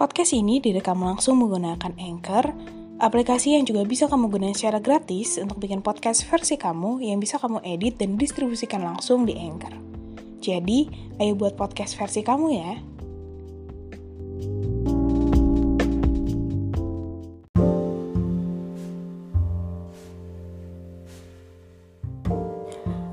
Podcast 0.00 0.32
ini 0.32 0.64
direkam 0.64 1.04
langsung 1.04 1.44
menggunakan 1.44 1.92
Anchor, 2.00 2.56
aplikasi 3.04 3.52
yang 3.60 3.68
juga 3.68 3.84
bisa 3.84 4.08
kamu 4.08 4.32
gunakan 4.32 4.56
secara 4.56 4.80
gratis 4.80 5.36
untuk 5.36 5.60
bikin 5.60 5.84
podcast 5.84 6.24
versi 6.24 6.56
kamu 6.56 7.04
yang 7.04 7.20
bisa 7.20 7.36
kamu 7.36 7.60
edit 7.60 8.00
dan 8.00 8.16
distribusikan 8.16 8.80
langsung 8.80 9.28
di 9.28 9.36
Anchor. 9.36 9.76
Jadi, 10.40 10.88
ayo 11.20 11.36
buat 11.36 11.52
podcast 11.52 12.00
versi 12.00 12.24
kamu 12.24 12.46
ya. 12.48 12.72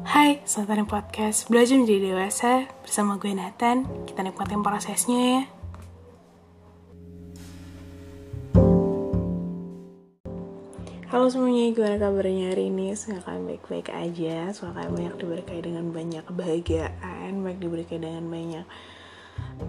Hai, 0.07 0.39
selamat 0.47 0.71
datang 0.71 0.87
podcast 0.87 1.51
Belajar 1.51 1.75
Menjadi 1.83 2.15
Dewasa 2.15 2.71
bersama 2.79 3.19
gue 3.19 3.35
Nathan. 3.35 3.83
Kita 4.07 4.23
nikmatin 4.23 4.63
prosesnya 4.63 5.19
ya. 5.19 5.56
Halo 11.17 11.33
semuanya, 11.33 11.73
gimana 11.73 11.97
kabarnya 11.97 12.53
hari 12.53 12.69
ini? 12.69 12.93
Semoga 12.93 13.25
kalian 13.25 13.49
baik-baik 13.49 13.89
aja 13.89 14.53
Semoga 14.53 14.85
kalian 14.85 14.93
banyak 14.93 15.15
diberkahi 15.17 15.61
dengan 15.65 15.89
banyak 15.89 16.21
kebahagiaan 16.29 17.41
Baik 17.41 17.57
diberkahi 17.57 17.97
dengan 18.05 18.29
banyak 18.29 18.65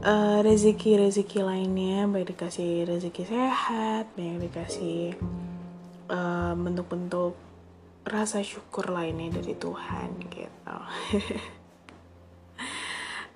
uh, 0.04 0.44
rezeki-rezeki 0.44 1.40
lainnya 1.40 2.04
Baik 2.04 2.36
dikasih 2.36 2.84
rezeki 2.84 3.32
sehat 3.32 4.12
Banyak 4.12 4.44
dikasih 4.44 5.16
uh, 6.12 6.52
bentuk-bentuk 6.52 7.32
rasa 8.04 8.44
syukur 8.44 8.92
lainnya 8.92 9.40
dari 9.40 9.56
Tuhan 9.56 10.20
gitu 10.28 10.52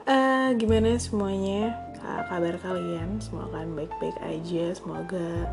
uh, 0.05 0.53
Gimana 0.61 1.01
semuanya? 1.01 1.97
Kabar 2.29 2.61
kalian? 2.61 3.25
Semoga 3.25 3.56
kalian 3.56 3.73
baik-baik 3.73 4.20
aja 4.20 4.77
Semoga 4.77 5.48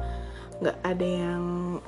nggak 0.60 0.76
ada 0.84 1.08
yang 1.08 1.80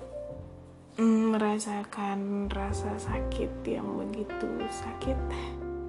merasakan 0.99 2.51
rasa 2.51 2.99
sakit 2.99 3.63
yang 3.63 3.87
begitu 3.95 4.47
sakit. 4.67 5.15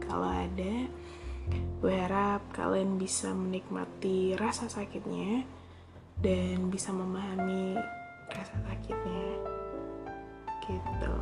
Kalau 0.06 0.30
ada 0.30 0.86
gue 1.82 1.94
harap 1.98 2.46
kalian 2.54 2.94
bisa 2.94 3.34
menikmati 3.34 4.38
rasa 4.38 4.70
sakitnya 4.70 5.42
dan 6.22 6.70
bisa 6.70 6.94
memahami 6.94 7.74
rasa 8.30 8.54
sakitnya. 8.62 9.26
Gitu. 10.62 11.16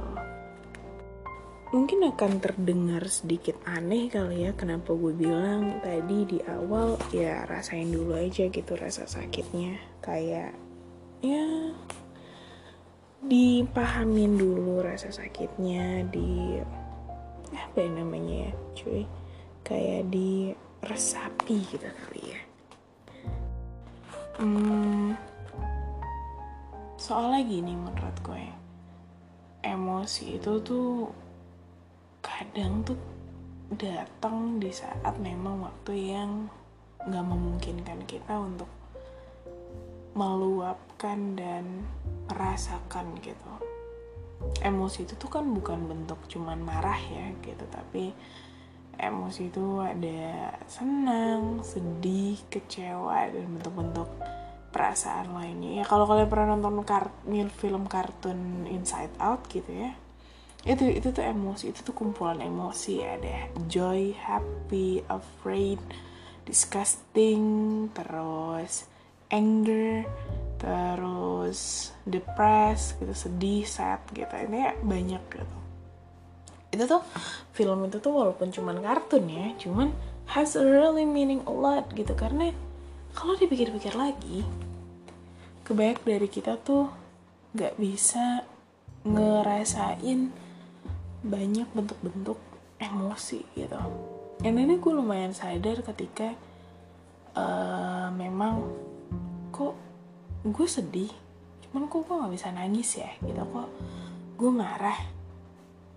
Mungkin 1.71 2.03
akan 2.13 2.33
terdengar 2.43 3.07
sedikit 3.09 3.57
aneh 3.65 4.11
kali 4.11 4.45
ya 4.45 4.53
kenapa 4.53 4.91
gue 4.93 5.15
bilang 5.15 5.81
tadi 5.81 6.27
di 6.27 6.39
awal 6.45 6.99
ya 7.15 7.47
rasain 7.47 7.89
dulu 7.89 8.19
aja 8.19 8.51
gitu 8.53 8.77
rasa 8.77 9.09
sakitnya. 9.09 9.81
Kayak 10.05 10.53
ya 11.25 11.73
dipahamin 13.21 14.41
dulu 14.41 14.81
rasa 14.81 15.13
sakitnya 15.13 16.09
di 16.09 16.57
apa 17.53 17.77
yang 17.77 18.07
namanya 18.07 18.49
ya 18.49 18.53
cuy? 18.77 19.03
Kayak 19.61 20.09
di 20.09 20.57
resapi 20.81 21.57
gitu 21.69 21.85
kali 21.85 22.23
ya. 22.33 22.41
Hmm, 24.41 25.13
soalnya 26.97 27.45
gini 27.45 27.77
menurut 27.77 28.17
gue 28.25 28.45
emosi 29.61 30.41
itu 30.41 30.53
tuh 30.65 31.13
kadang 32.25 32.81
tuh 32.81 32.97
datang 33.77 34.57
di 34.57 34.73
saat 34.73 35.13
memang 35.21 35.61
waktu 35.69 36.17
yang 36.17 36.49
nggak 37.05 37.27
memungkinkan 37.29 38.01
kita 38.09 38.35
untuk 38.41 38.69
meluapkan 41.01 41.33
dan 41.33 41.65
merasakan 42.29 43.17
gitu. 43.25 43.53
Emosi 44.61 45.09
itu 45.09 45.17
tuh 45.17 45.33
kan 45.33 45.49
bukan 45.49 45.89
bentuk 45.89 46.21
cuman 46.29 46.61
marah 46.61 47.01
ya 47.01 47.33
gitu 47.41 47.65
tapi 47.73 48.13
emosi 49.01 49.49
itu 49.49 49.81
ada 49.81 50.53
senang 50.69 51.65
sedih 51.65 52.37
kecewa 52.53 53.33
dan 53.33 53.49
bentuk-bentuk 53.49 54.09
perasaan 54.77 55.33
lainnya. 55.33 55.81
Ya 55.81 55.85
kalau 55.89 56.05
kalian 56.05 56.29
pernah 56.29 56.53
nonton 56.53 56.85
kart 56.85 57.13
film 57.57 57.89
kartun 57.89 58.69
Inside 58.69 59.17
Out 59.17 59.49
gitu 59.49 59.73
ya 59.73 59.97
itu 60.69 60.85
itu 60.85 61.09
tuh 61.09 61.25
emosi 61.25 61.73
itu 61.73 61.81
tuh 61.81 61.97
kumpulan 61.97 62.45
emosi. 62.45 63.01
Ada 63.01 63.57
joy 63.73 64.13
happy 64.13 65.01
afraid 65.09 65.81
disgusting 66.45 67.89
terus 67.97 68.85
anger 69.33 70.05
terus 70.61 71.91
depressed 72.05 73.01
gitu 73.01 73.17
sedih 73.17 73.65
sad 73.65 74.05
gitu. 74.13 74.29
Ini 74.29 74.59
ya 74.61 74.73
banyak 74.77 75.23
gitu. 75.33 75.59
Itu 76.71 76.85
tuh 76.87 77.03
film 77.57 77.89
itu 77.89 77.99
tuh 77.99 78.13
walaupun 78.13 78.53
cuman 78.53 78.85
kartun 78.85 79.25
ya 79.27 79.57
cuman 79.57 79.91
has 80.31 80.55
a 80.55 80.63
really 80.63 81.09
meaning 81.09 81.41
a 81.49 81.53
lot 81.53 81.89
gitu. 81.97 82.13
Karena 82.13 82.53
kalau 83.17 83.35
dipikir-pikir 83.41 83.97
lagi 83.97 84.45
kebanyak 85.65 86.05
dari 86.05 86.29
kita 86.29 86.61
tuh 86.61 86.93
nggak 87.57 87.75
bisa 87.81 88.47
ngerasain 89.03 90.31
banyak 91.25 91.69
bentuk-bentuk 91.73 92.39
emosi 92.77 93.41
gitu. 93.57 93.81
Dan 94.41 94.57
ini 94.57 94.81
gue 94.81 94.93
lumayan 94.93 95.37
sadar 95.37 95.85
ketika 95.85 96.33
uh, 97.37 98.09
memang 98.15 98.65
kok 99.53 99.90
gue 100.41 100.69
sedih 100.69 101.13
cuman 101.69 101.87
kok 101.87 102.03
gue 102.03 102.17
nggak 102.17 102.35
bisa 102.35 102.49
nangis 102.51 102.99
ya? 102.99 103.11
Gitu 103.23 103.39
kok 103.39 103.69
gue 104.41 104.51
marah. 104.51 104.99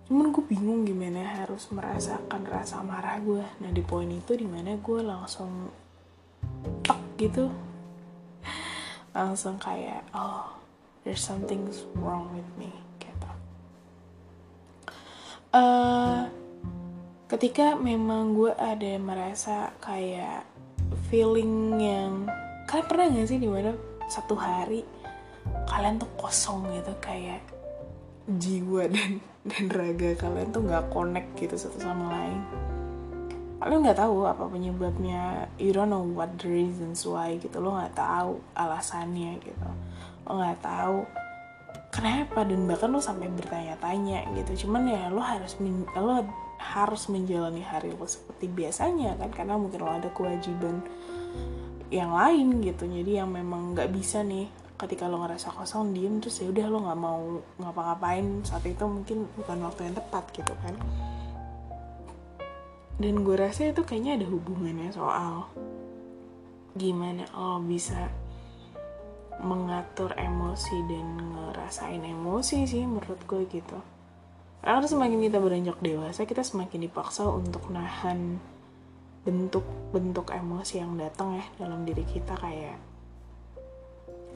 Cuman 0.06 0.36
gue 0.36 0.44
bingung 0.46 0.84
gimana 0.84 1.24
harus 1.24 1.72
merasakan 1.72 2.44
rasa 2.46 2.84
marah 2.84 3.18
gue 3.24 3.42
nah 3.64 3.72
di 3.72 3.82
poin 3.82 4.10
itu 4.12 4.36
di 4.36 4.46
mana 4.46 4.76
gue 4.78 5.00
langsung 5.02 5.72
tek 6.84 7.00
gitu. 7.18 7.50
Langsung 9.16 9.58
kayak 9.58 10.04
oh 10.14 10.60
there's 11.08 11.24
something 11.24 11.72
wrong 11.98 12.30
with 12.36 12.48
me 12.60 12.70
gitu. 13.00 13.30
Uh, 15.56 16.28
ketika 17.34 17.74
memang 17.74 18.38
gue 18.38 18.54
ada 18.54 18.94
merasa 19.02 19.74
kayak 19.82 20.46
feeling 21.10 21.82
yang 21.82 22.30
kalian 22.70 22.88
pernah 22.90 23.06
gak 23.10 23.28
sih 23.30 23.42
di 23.42 23.50
mana 23.50 23.74
satu 24.08 24.36
hari 24.36 24.84
kalian 25.68 26.00
tuh 26.00 26.10
kosong 26.16 26.72
gitu 26.72 26.94
kayak 27.04 27.44
jiwa 28.28 28.88
dan 28.88 29.20
dan 29.44 29.68
raga 29.68 30.16
kalian 30.16 30.56
tuh 30.56 30.64
nggak 30.64 30.88
connect 30.88 31.30
gitu 31.36 31.56
satu 31.60 31.78
sama 31.84 32.16
lain. 32.16 32.40
Kalian 33.60 33.80
nggak 33.84 34.00
tahu 34.00 34.28
apa 34.28 34.44
penyebabnya. 34.48 35.48
You 35.60 35.76
don't 35.76 35.92
know 35.92 36.04
what 36.04 36.36
the 36.40 36.48
reasons 36.48 37.04
why 37.04 37.36
gitu. 37.40 37.60
Lo 37.60 37.76
nggak 37.76 37.96
tahu 37.96 38.40
alasannya 38.56 39.40
gitu. 39.44 39.70
Lo 40.28 40.40
nggak 40.40 40.60
tahu 40.64 41.04
kenapa 41.92 42.48
dan 42.48 42.64
bahkan 42.68 42.92
lo 42.92 43.04
sampai 43.04 43.28
bertanya-tanya 43.32 44.32
gitu. 44.40 44.68
Cuman 44.68 44.88
ya 44.88 45.12
lo 45.12 45.20
harus 45.20 45.60
men, 45.60 45.84
lo 45.96 46.24
harus 46.60 47.12
menjalani 47.12 47.60
hari 47.60 47.92
lo 47.92 48.08
seperti 48.08 48.48
biasanya 48.48 49.20
kan. 49.20 49.32
Karena 49.32 49.60
mungkin 49.60 49.84
lo 49.84 49.92
ada 49.92 50.08
kewajiban 50.12 50.84
yang 51.94 52.18
lain 52.18 52.66
gitu. 52.66 52.90
Jadi 52.90 53.22
yang 53.22 53.30
memang 53.30 53.78
nggak 53.78 53.94
bisa 53.94 54.26
nih 54.26 54.50
ketika 54.74 55.06
lo 55.06 55.22
ngerasa 55.22 55.54
kosong 55.54 55.94
diem 55.94 56.18
terus 56.18 56.42
ya 56.42 56.50
udah 56.50 56.66
lo 56.68 56.78
nggak 56.84 57.00
mau 57.00 57.22
ngapa-ngapain 57.62 58.42
saat 58.44 58.66
itu 58.66 58.84
mungkin 58.84 59.30
bukan 59.38 59.62
waktu 59.64 59.88
yang 59.88 59.96
tepat 59.96 60.26
gitu 60.34 60.54
kan. 60.60 60.76
Dan 62.98 63.22
gue 63.22 63.36
rasa 63.38 63.70
itu 63.70 63.82
kayaknya 63.86 64.22
ada 64.22 64.28
hubungannya 64.30 64.90
soal 64.90 65.50
gimana 66.74 67.30
lo 67.38 67.62
bisa 67.62 68.10
mengatur 69.42 70.14
emosi 70.18 70.78
dan 70.90 71.08
ngerasain 71.34 72.02
emosi 72.02 72.66
sih 72.66 72.84
menurut 72.86 73.22
gue 73.30 73.46
gitu. 73.50 73.78
Karena 74.64 74.88
semakin 74.88 75.20
kita 75.20 75.38
beranjak 75.44 75.78
dewasa 75.84 76.24
kita 76.24 76.42
semakin 76.42 76.88
dipaksa 76.88 77.28
untuk 77.28 77.68
nahan 77.70 78.40
bentuk-bentuk 79.24 80.36
emosi 80.36 80.84
yang 80.84 81.00
datang 81.00 81.40
ya 81.40 81.46
dalam 81.64 81.88
diri 81.88 82.04
kita 82.04 82.36
kayak 82.36 82.76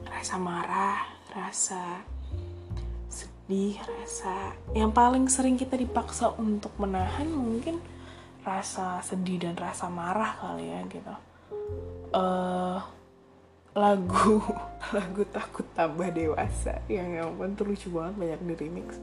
rasa 0.08 0.40
marah, 0.40 1.04
rasa 1.36 2.00
sedih, 3.12 3.76
rasa 3.84 4.56
yang 4.72 4.88
paling 4.92 5.28
sering 5.28 5.60
kita 5.60 5.76
dipaksa 5.76 6.32
untuk 6.40 6.72
menahan 6.80 7.28
mungkin 7.28 7.80
rasa 8.48 9.04
sedih 9.04 9.44
dan 9.44 9.54
rasa 9.60 9.92
marah 9.92 10.40
kali 10.40 10.72
ya 10.72 10.80
gitu. 10.88 11.14
Uh, 12.08 12.80
lagu 13.76 14.40
lagu 14.96 15.22
takut 15.28 15.68
tambah 15.76 16.08
dewasa 16.08 16.80
yang 16.88 17.12
yang 17.12 17.28
pun 17.36 17.52
tuh 17.52 17.68
banget 17.68 18.14
banyak 18.16 18.40
di 18.40 18.54
remix. 18.56 18.96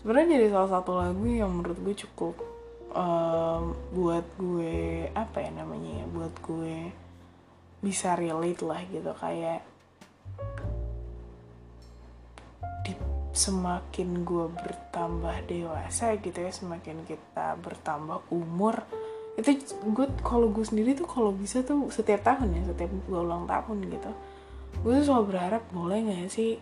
Sebenarnya 0.00 0.40
jadi 0.40 0.48
salah 0.56 0.70
satu 0.80 0.96
lagu 0.96 1.24
yang 1.28 1.52
menurut 1.52 1.76
gue 1.84 1.92
cukup 1.92 2.55
um, 2.92 3.74
buat 3.94 4.26
gue 4.38 5.08
apa 5.14 5.42
ya 5.42 5.50
namanya 5.50 6.04
ya 6.04 6.06
buat 6.10 6.34
gue 6.44 6.92
bisa 7.82 8.14
relate 8.18 8.62
lah 8.62 8.80
gitu 8.90 9.12
kayak 9.16 9.60
di, 12.86 12.92
semakin 13.36 14.22
gue 14.22 14.46
bertambah 14.50 15.36
dewasa 15.46 16.16
gitu 16.18 16.38
ya 16.38 16.52
semakin 16.52 17.02
kita 17.04 17.58
bertambah 17.60 18.26
umur 18.32 18.82
itu 19.36 19.52
gue 19.84 20.06
kalau 20.24 20.48
gue 20.48 20.64
sendiri 20.64 20.96
tuh 20.96 21.04
kalau 21.04 21.28
bisa 21.28 21.60
tuh 21.60 21.92
setiap 21.92 22.24
tahun 22.24 22.56
ya 22.56 22.62
setiap 22.72 22.88
gue 22.88 23.20
ulang 23.20 23.44
tahun 23.44 23.84
gitu 23.92 24.10
gue 24.80 24.92
tuh 25.02 25.04
selalu 25.04 25.24
berharap 25.36 25.62
boleh 25.72 25.98
nggak 26.08 26.32
sih 26.32 26.56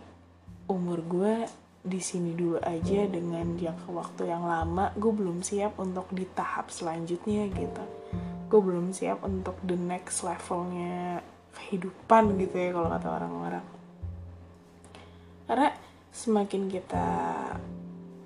umur 0.67 0.99
gue 1.07 1.35
di 1.85 2.01
sini 2.01 2.33
dulu 2.33 2.57
aja 2.65 3.05
dengan 3.05 3.61
jangka 3.61 3.93
waktu 3.93 4.33
yang 4.33 4.49
lama 4.49 4.89
gue 4.97 5.13
belum 5.13 5.45
siap 5.45 5.77
untuk 5.77 6.09
di 6.17 6.25
tahap 6.33 6.73
selanjutnya 6.73 7.53
gitu. 7.53 7.85
Gue 8.49 8.61
belum 8.65 8.97
siap 8.97 9.21
untuk 9.21 9.61
the 9.61 9.77
next 9.77 10.25
levelnya 10.25 11.21
kehidupan 11.53 12.41
gitu 12.41 12.57
ya 12.57 12.69
kalau 12.73 12.89
kata 12.89 13.09
orang-orang. 13.13 13.65
Karena 15.45 15.69
semakin 16.09 16.73
kita 16.73 17.09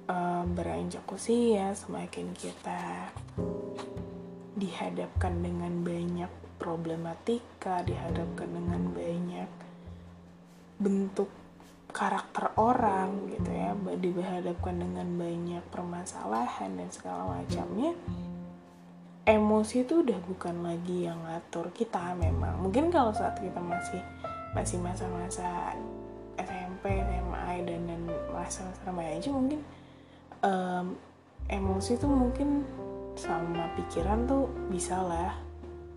uh, 0.07 0.45
beranjak 0.47 1.03
usia 1.11 1.75
semakin 1.75 2.31
kita 2.39 3.11
dihadapkan 4.55 5.35
dengan 5.43 5.83
banyak 5.83 6.31
problematika 6.59 7.83
dihadapkan 7.87 8.51
dengan 8.51 8.83
banyak 8.91 9.51
bentuk 10.79 11.31
karakter 11.89 12.53
orang 12.61 13.33
gitu 13.33 13.49
ya 13.49 13.73
dihadapkan 13.99 14.77
dengan 14.77 15.09
banyak 15.17 15.65
permasalahan 15.73 16.77
dan 16.77 16.89
segala 16.93 17.41
macamnya 17.41 17.97
emosi 19.29 19.85
itu 19.85 20.01
udah 20.01 20.17
bukan 20.25 20.65
lagi 20.65 21.05
yang 21.05 21.21
ngatur 21.29 21.69
kita 21.77 22.17
memang. 22.17 22.65
Mungkin 22.65 22.89
kalau 22.89 23.13
saat 23.13 23.37
kita 23.37 23.61
masih 23.61 24.01
masih 24.57 24.81
masa-masa 24.81 25.77
SMP 26.41 27.05
SMA 27.05 27.69
dan 27.69 27.81
dan 27.85 28.01
masa-masa 28.33 28.81
remaja 28.89 29.29
mungkin 29.29 29.61
um, 30.41 30.97
emosi 31.53 32.01
itu 32.01 32.09
mungkin 32.09 32.65
sama 33.21 33.69
pikiran 33.77 34.25
tuh 34.25 34.49
bisa 34.73 34.97
lah 34.97 35.37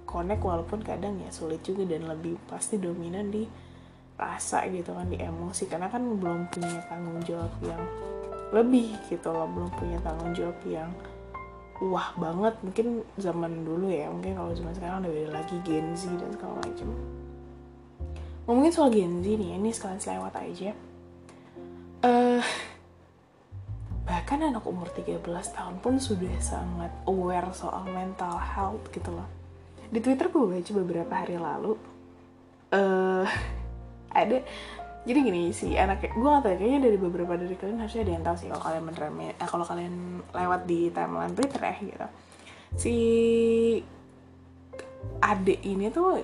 connect 0.04 0.44
walaupun 0.44 0.84
kadang 0.84 1.16
ya 1.24 1.32
sulit 1.32 1.64
juga 1.64 1.88
dan 1.88 2.12
lebih 2.12 2.36
pasti 2.52 2.76
dominan 2.76 3.32
di 3.32 3.48
rasa 4.22 4.70
gitu 4.70 4.94
kan 4.94 5.10
di 5.10 5.18
emosi. 5.18 5.66
Karena 5.66 5.90
kan 5.90 6.06
belum 6.06 6.54
punya 6.54 6.78
tanggung 6.86 7.18
jawab 7.26 7.50
yang 7.66 7.82
lebih 8.54 8.94
gitu 9.10 9.34
loh. 9.34 9.50
Belum 9.50 9.74
punya 9.74 9.98
tanggung 10.06 10.32
jawab 10.38 10.58
yang 10.70 10.94
wah 11.82 12.14
banget. 12.14 12.54
Mungkin 12.62 13.02
zaman 13.18 13.66
dulu 13.66 13.90
ya 13.90 14.06
mungkin 14.14 14.38
kalau 14.38 14.54
zaman 14.54 14.78
sekarang 14.78 15.02
udah 15.02 15.12
beda 15.12 15.30
lagi. 15.34 15.56
Gen 15.66 15.98
Z 15.98 16.14
dan 16.22 16.30
segala 16.38 16.62
macam 16.62 16.90
ngomongin 18.50 18.74
soal 18.74 18.90
Gen 18.94 19.22
Z 19.22 19.28
nih 19.38 19.58
ini 19.58 19.70
sekalian 19.74 20.02
selewat 20.02 20.34
aja. 20.38 20.72
Uh, 22.02 22.42
bahkan 24.04 24.42
anak 24.42 24.66
umur 24.66 24.90
13 24.90 25.22
tahun 25.54 25.76
pun 25.80 26.02
sudah 26.02 26.34
sangat 26.42 26.90
aware 27.06 27.48
soal 27.54 27.86
mental 27.88 28.36
health 28.36 28.90
gitu 28.90 29.14
loh. 29.14 29.30
Di 29.92 30.02
Twitter 30.02 30.28
gue 30.28 30.44
baca 30.44 30.72
beberapa 30.74 31.14
hari 31.14 31.38
lalu 31.38 31.78
uh, 32.74 33.28
ada 34.12 34.44
jadi 35.02 35.20
gini 35.26 35.50
sih 35.50 35.74
anak 35.74 36.14
gue 36.14 36.22
gak 36.22 36.46
tau 36.46 36.54
kayaknya 36.54 36.80
dari 36.86 36.98
beberapa 37.02 37.34
dari 37.34 37.58
kalian 37.58 37.82
harusnya 37.82 38.06
ada 38.06 38.14
yang 38.14 38.24
tahu 38.26 38.36
sih 38.38 38.48
kalau 38.54 38.62
kalian 38.62 38.84
beneran 38.86 39.14
eh, 39.18 39.50
kalau 39.50 39.66
kalian 39.66 39.94
lewat 40.30 40.62
di 40.70 40.80
timeline 40.94 41.34
Twitter 41.34 41.62
ya 41.66 41.76
gitu. 41.82 42.08
Si 42.78 42.96
adik 45.26 45.60
ini 45.66 45.90
tuh 45.90 46.22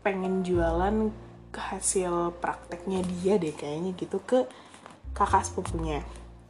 pengen 0.00 0.40
jualan 0.40 1.12
hasil 1.52 2.36
prakteknya 2.40 3.04
dia 3.04 3.36
deh 3.36 3.52
kayaknya 3.52 3.92
gitu 4.00 4.16
ke 4.24 4.48
kakak 5.12 5.44
sepupunya. 5.44 6.00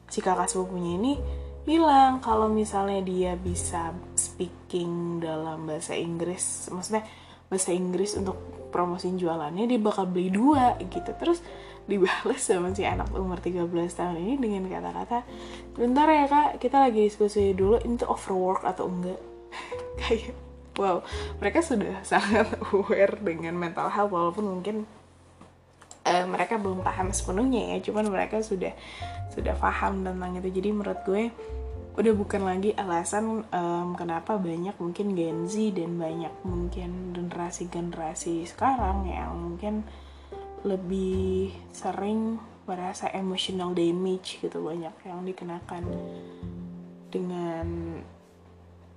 Si 0.06 0.22
kakak 0.22 0.46
sepupunya 0.46 0.94
ini 0.94 1.18
bilang 1.66 2.22
kalau 2.22 2.46
misalnya 2.46 3.02
dia 3.02 3.34
bisa 3.34 3.90
speaking 4.14 5.18
dalam 5.18 5.66
bahasa 5.66 5.98
Inggris 5.98 6.70
maksudnya 6.70 7.02
bahasa 7.50 7.74
Inggris 7.74 8.14
untuk 8.14 8.38
promosiin 8.70 9.16
jualannya 9.20 9.64
dia 9.70 9.80
bakal 9.80 10.06
beli 10.06 10.30
dua 10.30 10.76
gitu. 10.80 11.10
Terus 11.16 11.40
dibales 11.86 12.42
sama 12.42 12.74
si 12.74 12.82
anak 12.82 13.14
umur 13.14 13.38
13 13.38 13.70
tahun 13.70 14.18
ini 14.18 14.34
dengan 14.42 14.66
kata-kata 14.66 15.22
bentar 15.78 16.10
ya 16.10 16.26
kak 16.26 16.58
kita 16.58 16.82
lagi 16.82 17.06
diskusi 17.06 17.54
dulu 17.54 17.78
ini 17.78 17.94
tuh 17.94 18.10
overwork 18.10 18.66
atau 18.66 18.90
enggak? 18.90 19.22
Kayak 20.02 20.34
wow 20.76 21.06
mereka 21.38 21.62
sudah 21.62 22.02
sangat 22.10 22.50
aware 22.74 23.14
dengan 23.22 23.54
mental 23.54 23.86
health 23.86 24.10
walaupun 24.10 24.58
mungkin 24.58 24.76
uh, 26.02 26.26
mereka 26.26 26.58
belum 26.58 26.82
paham 26.82 27.14
sepenuhnya 27.14 27.78
ya 27.78 27.86
cuman 27.86 28.10
mereka 28.10 28.42
sudah 28.42 28.74
sudah 29.30 29.54
paham 29.54 30.02
tentang 30.02 30.42
itu. 30.42 30.48
Jadi 30.50 30.68
menurut 30.74 31.00
gue 31.06 31.30
udah 31.96 32.12
bukan 32.12 32.44
lagi 32.44 32.76
alasan 32.76 33.48
um, 33.48 33.88
kenapa 33.96 34.36
banyak 34.36 34.76
mungkin 34.76 35.16
Gen 35.16 35.48
Z 35.48 35.72
dan 35.72 35.96
banyak 35.96 36.32
mungkin 36.44 37.16
generasi-generasi 37.16 38.44
sekarang 38.52 39.08
yang 39.08 39.32
mungkin 39.32 39.80
lebih 40.60 41.56
sering 41.72 42.36
merasa 42.68 43.08
emotional 43.16 43.72
damage 43.72 44.42
gitu 44.44 44.60
banyak 44.60 44.92
yang 45.08 45.24
dikenakan 45.24 45.88
dengan 47.08 47.66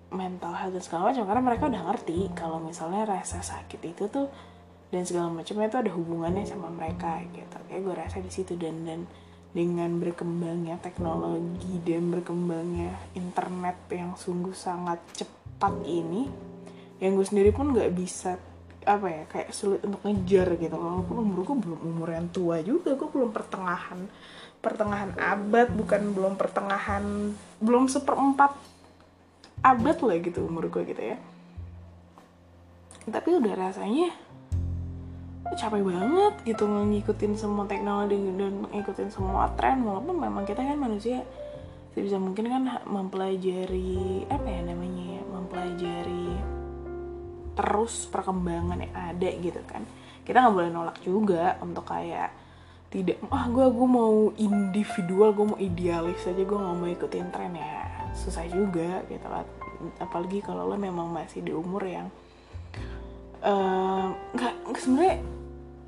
mental 0.09 0.53
health 0.57 0.75
dan 0.75 0.83
segala 0.83 1.01
macam. 1.13 1.23
Karena 1.29 1.43
mereka 1.45 1.63
udah 1.69 1.83
ngerti 1.93 2.19
kalau 2.33 2.57
misalnya 2.59 3.05
rasa 3.05 3.39
sakit 3.39 3.79
itu 3.85 4.09
tuh 4.09 4.27
dan 4.89 5.05
segala 5.05 5.29
macamnya 5.29 5.69
itu 5.69 5.79
ada 5.79 5.91
hubungannya 5.93 6.43
sama 6.43 6.67
mereka 6.73 7.21
gitu. 7.31 7.57
Kayak 7.69 7.81
gue 7.85 7.95
rasa 7.95 8.17
di 8.19 8.31
situ 8.33 8.57
dan 8.57 8.83
dan 8.83 9.05
dengan 9.49 9.97
berkembangnya 9.97 10.77
teknologi 10.77 11.81
dan 11.81 12.13
berkembangnya 12.13 12.93
internet 13.17 13.77
yang 13.89 14.13
sungguh 14.13 14.53
sangat 14.53 15.01
cepat 15.17 15.73
ini 15.85 16.29
yang 17.01 17.17
gue 17.17 17.25
sendiri 17.25 17.49
pun 17.49 17.73
nggak 17.73 17.91
bisa 17.95 18.37
apa 18.85 19.07
ya 19.09 19.23
kayak 19.27 19.49
sulit 19.51 19.81
untuk 19.83 20.01
ngejar 20.05 20.55
gitu 20.55 20.75
walaupun 20.77 21.15
umur 21.25 21.39
gue 21.45 21.57
belum 21.65 21.79
umur 21.81 22.09
yang 22.13 22.27
tua 22.29 22.61
juga 22.61 22.93
gue 22.95 23.09
belum 23.09 23.33
pertengahan 23.33 24.05
pertengahan 24.59 25.15
abad 25.15 25.67
bukan 25.71 26.01
belum 26.13 26.33
pertengahan 26.35 27.33
belum 27.63 27.87
seperempat 27.87 28.55
abad 29.63 29.97
lah 29.99 30.17
gitu 30.23 30.47
umur 30.47 30.71
gue 30.71 30.83
gitu 30.87 31.03
ya. 31.15 31.17
Tapi 33.09 33.29
udah 33.41 33.53
rasanya 33.57 34.13
capek 35.57 35.81
banget 35.81 36.33
gitu 36.45 36.69
ngikutin 36.69 37.33
semua 37.33 37.65
teknologi 37.65 38.18
dan 38.37 38.69
ngikutin 38.69 39.09
semua 39.09 39.49
tren 39.57 39.81
walaupun 39.81 40.18
memang 40.18 40.44
kita 40.45 40.61
kan 40.61 40.77
manusia 40.77 41.25
sebisa 41.94 42.21
mungkin 42.21 42.47
kan 42.47 42.63
mempelajari 42.85 44.29
apa 44.29 44.45
ya 44.45 44.61
namanya 44.61 45.19
ya 45.19 45.23
mempelajari 45.25 46.27
terus 47.59 48.07
perkembangan 48.07 48.79
yang 48.87 48.95
ada 48.95 49.29
gitu 49.35 49.59
kan. 49.68 49.83
Kita 50.23 50.39
nggak 50.39 50.56
boleh 50.56 50.71
nolak 50.71 50.97
juga 51.03 51.59
untuk 51.59 51.83
kayak 51.89 52.31
tidak 52.89 53.21
ah 53.29 53.45
gue 53.51 53.68
gue 53.69 53.87
mau 53.89 54.33
individual 54.39 55.29
gue 55.35 55.45
mau 55.45 55.59
idealis 55.61 56.25
aja 56.25 56.41
gue 56.41 56.57
nggak 56.57 56.77
mau 56.79 56.89
ikutin 56.89 57.29
tren 57.29 57.53
ya 57.53 58.07
susah 58.15 58.47
juga 58.47 59.03
gitu 59.11 59.27
lah. 59.27 59.44
Apalagi 59.99 60.39
kalau 60.39 60.71
lo 60.71 60.79
memang 60.79 61.11
masih 61.11 61.44
di 61.44 61.51
umur 61.51 61.83
yang 61.83 62.07
nggak 63.39 64.53
uh, 64.67 64.79
sebenarnya 64.79 65.17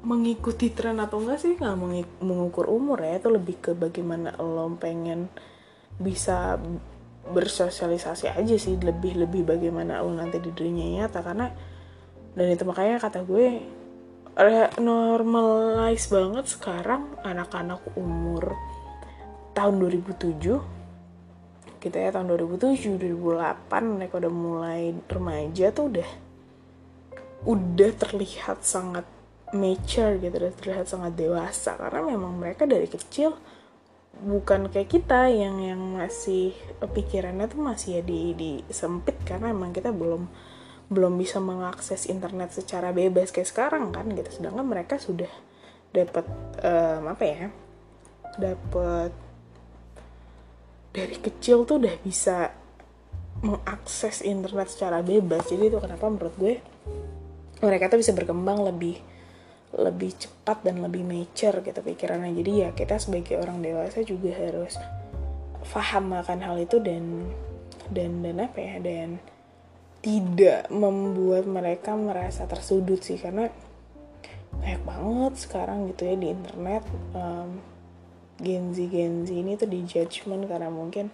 mengikuti 0.02 0.74
tren 0.74 0.98
atau 0.98 1.22
enggak 1.22 1.40
sih? 1.40 1.54
Nggak 1.60 1.78
mengukur 2.24 2.66
umur 2.72 3.04
ya 3.04 3.20
itu 3.20 3.30
lebih 3.30 3.60
ke 3.60 3.72
bagaimana 3.78 4.34
lo 4.40 4.72
pengen 4.80 5.30
bisa 6.02 6.58
bersosialisasi 7.22 8.34
aja 8.34 8.56
sih 8.58 8.82
lebih 8.82 9.14
lebih 9.14 9.46
bagaimana 9.46 10.02
lo 10.02 10.10
nanti 10.10 10.42
di 10.42 10.50
dirinya 10.50 11.06
nyata 11.06 11.22
karena 11.22 11.54
dan 12.34 12.48
itu 12.50 12.66
makanya 12.66 12.98
kata 12.98 13.22
gue 13.22 13.62
normalize 14.80 16.08
banget 16.10 16.46
sekarang 16.50 17.14
anak-anak 17.22 17.84
umur 17.94 18.58
tahun 19.54 19.84
2007 19.84 21.84
kita 21.84 21.98
ya 21.98 22.10
tahun 22.16 22.40
2007 22.40 22.98
2008 22.98 23.98
mereka 24.00 24.18
udah 24.18 24.34
mulai 24.34 24.96
remaja 25.12 25.76
tuh 25.76 25.92
udah 25.92 26.10
udah 27.46 27.92
terlihat 27.98 28.62
sangat 28.62 29.06
mature 29.52 30.18
gitu 30.22 30.36
dan 30.36 30.54
terlihat 30.56 30.86
sangat 30.88 31.14
dewasa. 31.18 31.76
Karena 31.76 32.02
memang 32.06 32.38
mereka 32.38 32.64
dari 32.70 32.88
kecil 32.88 33.36
bukan 34.12 34.68
kayak 34.68 34.92
kita 34.92 35.32
yang 35.32 35.64
yang 35.64 35.82
masih 35.96 36.52
pikirannya 36.84 37.48
tuh 37.48 37.64
masih 37.64 38.00
ya 38.00 38.02
di 38.04 38.36
di 38.36 38.52
sempit 38.70 39.16
karena 39.24 39.56
memang 39.56 39.72
kita 39.72 39.96
belum 39.96 40.28
belum 40.92 41.16
bisa 41.16 41.40
mengakses 41.40 42.12
internet 42.12 42.52
secara 42.52 42.92
bebas 42.92 43.32
kayak 43.32 43.48
sekarang 43.48 43.96
kan 43.96 44.12
gitu. 44.12 44.30
Sedangkan 44.30 44.68
mereka 44.68 45.00
sudah 45.00 45.32
dapat 45.92 46.28
um, 46.64 47.04
apa 47.08 47.24
ya 47.24 47.46
dapat 48.40 49.12
dari 50.92 51.18
kecil 51.20 51.64
tuh 51.64 51.80
udah 51.80 51.96
bisa 52.04 52.52
mengakses 53.42 54.22
internet 54.22 54.68
secara 54.70 55.00
bebas. 55.00 55.48
Jadi 55.48 55.72
itu 55.72 55.80
kenapa 55.80 56.12
menurut 56.12 56.36
gue 56.36 56.56
mereka 57.62 57.88
tuh 57.88 58.02
bisa 58.02 58.12
berkembang 58.12 58.66
lebih 58.66 58.98
lebih 59.72 60.12
cepat 60.20 60.68
dan 60.68 60.84
lebih 60.84 61.08
mature 61.08 61.64
gitu 61.64 61.80
pikirannya. 61.80 62.36
Jadi 62.36 62.52
ya 62.68 62.70
kita 62.76 63.00
sebagai 63.00 63.40
orang 63.40 63.64
dewasa 63.64 64.04
juga 64.04 64.36
harus 64.36 64.76
paham 65.72 66.12
akan 66.12 66.40
hal 66.44 66.58
itu 66.60 66.84
dan 66.84 67.32
dan 67.88 68.20
dan 68.20 68.36
apa 68.44 68.60
ya 68.60 68.76
dan 68.84 69.10
tidak 70.02 70.68
membuat 70.74 71.48
mereka 71.48 71.96
merasa 71.96 72.44
tersudut 72.50 73.00
sih. 73.00 73.16
Karena 73.16 73.48
banyak 74.52 74.84
banget 74.84 75.34
sekarang 75.40 75.88
gitu 75.96 76.12
ya 76.12 76.16
di 76.20 76.28
internet 76.28 76.84
um, 77.16 77.64
Gen 78.42 78.76
Z 78.76 78.92
Gen 78.92 79.24
Z 79.24 79.30
ini 79.32 79.56
tuh 79.56 79.70
di 79.70 79.86
judgment 79.88 80.50
karena 80.50 80.68
mungkin 80.68 81.08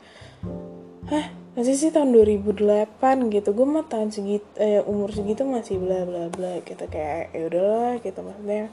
hah 1.12 1.28
masih 1.58 1.74
sih 1.74 1.90
tahun 1.90 2.14
2008 2.14 3.34
gitu. 3.34 3.50
Gue 3.50 3.66
mah 3.66 3.90
tahun 3.90 4.14
segitu 4.14 4.46
eh, 4.62 4.86
umur 4.86 5.10
segitu 5.10 5.42
masih 5.42 5.82
bla 5.82 6.06
bla 6.06 6.30
bla 6.30 6.62
gitu. 6.62 6.86
Kayak 6.86 7.34
ya 7.34 7.42
udahlah 7.50 7.94
gitu 8.06 8.20
maksudnya. 8.22 8.70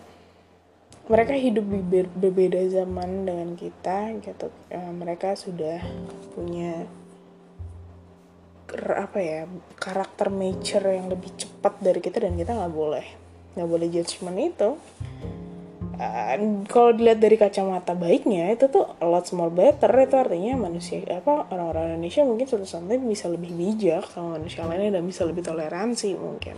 Mereka 1.08 1.32
hidup 1.32 1.64
di 1.64 1.80
ber 1.80 2.06
berbeda 2.12 2.60
zaman 2.68 3.24
dengan 3.24 3.56
kita 3.56 4.12
gitu. 4.20 4.52
Uh, 4.68 4.92
mereka 4.92 5.32
sudah 5.32 5.80
punya 6.36 6.84
apa 8.74 9.18
ya 9.20 9.40
karakter 9.80 10.28
mature 10.32 10.84
yang 10.92 11.08
lebih 11.08 11.32
cepat 11.40 11.80
dari 11.80 12.04
kita 12.04 12.20
dan 12.20 12.36
kita 12.36 12.52
nggak 12.52 12.74
boleh. 12.76 13.06
Nggak 13.56 13.68
boleh 13.68 13.88
judgement 13.88 14.36
itu 14.36 14.76
uh, 15.98 16.34
kalau 16.66 16.90
dilihat 16.94 17.18
dari 17.22 17.36
kacamata 17.38 17.94
baiknya 17.94 18.50
itu 18.54 18.70
tuh 18.70 18.84
a 19.00 19.06
lot 19.06 19.26
small 19.26 19.50
better. 19.50 19.90
Itu 19.90 20.16
artinya 20.18 20.58
manusia 20.58 21.02
apa 21.08 21.48
orang-orang 21.50 21.96
Indonesia 21.96 22.22
mungkin 22.26 22.46
suatu 22.46 22.66
saat 22.66 22.86
bisa 23.02 23.26
lebih 23.30 23.54
bijak 23.54 24.06
sama 24.10 24.38
manusia 24.38 24.66
lainnya 24.66 24.98
dan 25.00 25.04
bisa 25.06 25.22
lebih 25.26 25.42
toleransi 25.42 26.14
mungkin. 26.18 26.56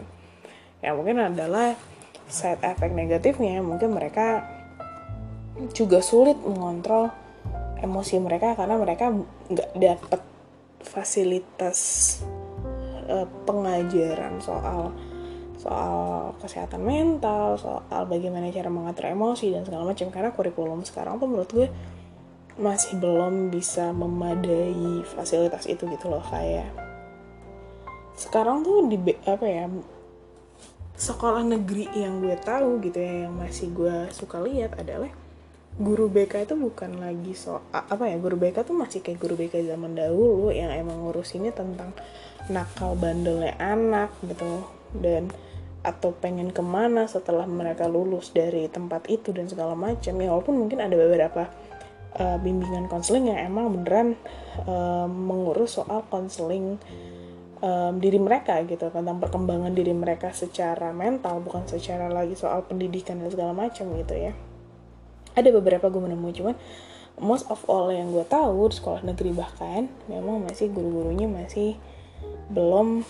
Ya 0.80 0.92
mungkin 0.92 1.20
adalah 1.20 1.76
side 2.26 2.62
effect 2.66 2.92
negatifnya 2.92 3.62
mungkin 3.62 3.94
mereka 3.94 4.42
juga 5.72 6.04
sulit 6.04 6.36
mengontrol 6.44 7.08
emosi 7.80 8.20
mereka 8.20 8.56
karena 8.56 8.76
mereka 8.76 9.12
nggak 9.48 9.70
dapat 9.76 10.20
fasilitas 10.84 11.78
uh, 13.08 13.24
pengajaran 13.48 14.40
soal 14.40 14.92
soal 15.66 16.30
kesehatan 16.38 16.86
mental, 16.86 17.58
soal 17.58 18.06
bagaimana 18.06 18.54
cara 18.54 18.70
mengatur 18.70 19.10
emosi 19.10 19.50
dan 19.50 19.66
segala 19.66 19.82
macam. 19.90 20.06
Karena 20.14 20.30
kurikulum 20.30 20.86
sekarang 20.86 21.18
tuh 21.18 21.26
menurut 21.26 21.50
gue 21.50 21.66
masih 22.56 23.02
belum 23.02 23.50
bisa 23.50 23.90
memadai 23.90 25.02
fasilitas 25.04 25.66
itu 25.66 25.84
gitu 25.90 26.06
loh 26.08 26.22
kayak 26.24 26.70
sekarang 28.16 28.64
tuh 28.64 28.88
di 28.88 28.96
apa 29.28 29.44
ya 29.44 29.68
sekolah 30.96 31.44
negeri 31.44 31.92
yang 31.92 32.24
gue 32.24 32.32
tahu 32.40 32.80
gitu 32.80 32.96
ya 32.96 33.28
yang 33.28 33.36
masih 33.36 33.68
gue 33.76 34.08
suka 34.16 34.40
lihat 34.40 34.72
adalah 34.80 35.12
guru 35.76 36.08
BK 36.08 36.48
itu 36.48 36.56
bukan 36.56 36.96
lagi 36.96 37.36
soal 37.36 37.60
apa 37.68 38.08
ya 38.08 38.16
guru 38.16 38.40
BK 38.40 38.64
tuh 38.64 38.72
masih 38.72 39.04
kayak 39.04 39.20
guru 39.20 39.36
BK 39.36 39.60
zaman 39.68 39.92
dahulu 39.92 40.48
yang 40.48 40.72
emang 40.72 41.04
ngurusinnya 41.04 41.52
tentang 41.52 41.92
nakal 42.48 42.96
bandelnya 42.96 43.52
anak 43.60 44.08
gitu. 44.24 44.64
Dan 44.96 45.28
atau 45.86 46.10
pengen 46.10 46.50
ke 46.50 46.66
mana 46.66 47.06
setelah 47.06 47.46
mereka 47.46 47.86
lulus 47.86 48.34
dari 48.34 48.66
tempat 48.66 49.06
itu 49.06 49.30
dan 49.30 49.46
segala 49.46 49.78
macam 49.78 50.18
ya 50.18 50.28
walaupun 50.34 50.58
mungkin 50.58 50.82
ada 50.82 50.98
beberapa 50.98 51.46
uh, 52.18 52.36
bimbingan 52.42 52.90
konseling 52.90 53.30
yang 53.30 53.38
emang 53.38 53.70
beneran 53.70 54.18
uh, 54.66 55.06
mengurus 55.06 55.78
soal 55.78 56.02
konseling 56.10 56.82
um, 57.62 58.02
diri 58.02 58.18
mereka 58.18 58.58
gitu 58.66 58.90
tentang 58.90 59.22
perkembangan 59.22 59.70
diri 59.70 59.94
mereka 59.94 60.34
secara 60.34 60.90
mental 60.90 61.38
bukan 61.38 61.62
secara 61.70 62.10
lagi 62.10 62.34
soal 62.34 62.66
pendidikan 62.66 63.22
dan 63.22 63.30
segala 63.30 63.54
macam 63.54 63.94
gitu 63.94 64.14
ya. 64.18 64.34
Ada 65.38 65.54
beberapa 65.54 65.86
gue 65.86 66.02
menemui 66.02 66.34
cuman 66.34 66.58
most 67.20 67.46
of 67.48 67.62
all 67.68 67.88
yang 67.92 68.12
gue 68.12 68.24
tahu 68.26 68.68
sekolah 68.68 69.04
negeri 69.04 69.32
bahkan 69.32 69.88
memang 70.08 70.44
masih 70.44 70.68
guru-gurunya 70.72 71.28
masih 71.28 71.76
belum 72.48 73.04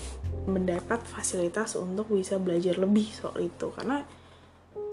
mendapat 0.46 1.02
fasilitas 1.02 1.74
untuk 1.76 2.10
bisa 2.14 2.38
belajar 2.38 2.78
lebih 2.78 3.10
soal 3.10 3.38
itu. 3.42 3.70
Karena 3.74 4.06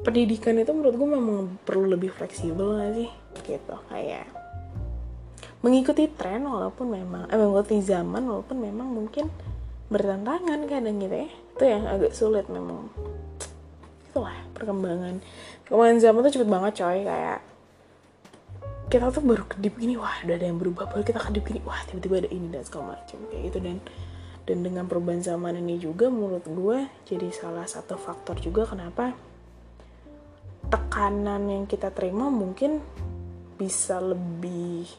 pendidikan 0.03 0.57
itu 0.59 0.73
menurut 0.73 0.95
gue 0.97 1.09
memang 1.09 1.39
perlu 1.63 1.87
lebih 1.87 2.11
fleksibel 2.11 2.81
gak 2.81 2.93
sih? 2.97 3.09
Gitu 3.45 3.75
kayak 3.89 4.27
mengikuti 5.63 6.11
tren 6.11 6.43
walaupun 6.43 6.91
memang 6.91 7.31
eh 7.31 7.39
mengikuti 7.39 7.79
zaman 7.79 8.27
walaupun 8.27 8.59
memang 8.59 8.83
mungkin 8.91 9.31
bertentangan 9.87 10.59
kadang 10.67 10.99
gitu 10.99 11.15
ya. 11.15 11.29
Itu 11.55 11.63
yang 11.63 11.83
agak 11.87 12.11
sulit 12.11 12.45
memang. 12.51 12.91
Itulah 14.11 14.35
perkembangan. 14.51 15.23
Perkembangan 15.63 15.97
zaman 16.03 16.19
tuh 16.27 16.33
cepet 16.35 16.49
banget 16.51 16.73
coy 16.83 16.99
kayak 17.07 17.39
kita 18.91 19.09
tuh 19.09 19.25
baru 19.25 19.47
kedip 19.49 19.73
gini 19.79 19.97
wah 19.97 20.13
udah 20.21 20.35
ada 20.37 20.45
yang 20.45 20.59
berubah 20.61 20.85
baru 20.85 21.01
kita 21.01 21.17
kedip 21.17 21.49
gini 21.49 21.63
wah 21.65 21.81
tiba-tiba 21.89 22.21
ada 22.21 22.29
ini 22.29 22.45
dan 22.51 22.61
segala 22.67 22.99
macam 22.99 23.17
kayak 23.31 23.41
gitu. 23.47 23.59
Dan 23.63 23.77
dan 24.43 24.59
dengan 24.59 24.85
perubahan 24.87 25.23
zaman 25.23 25.55
ini 25.59 25.79
juga 25.79 26.11
menurut 26.11 26.43
gue 26.43 26.87
jadi 27.07 27.31
salah 27.31 27.63
satu 27.63 27.95
faktor 27.95 28.39
juga 28.43 28.67
kenapa 28.67 29.15
tekanan 30.67 31.47
yang 31.47 31.63
kita 31.69 31.91
terima 31.91 32.27
mungkin 32.27 32.83
bisa 33.55 34.01
lebih 34.01 34.89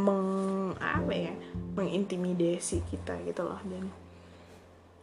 meng 0.00 0.72
apa 0.78 1.12
ya 1.12 1.34
mengintimidasi 1.76 2.86
kita 2.88 3.20
gitu 3.26 3.42
loh. 3.44 3.60
Dan 3.66 3.90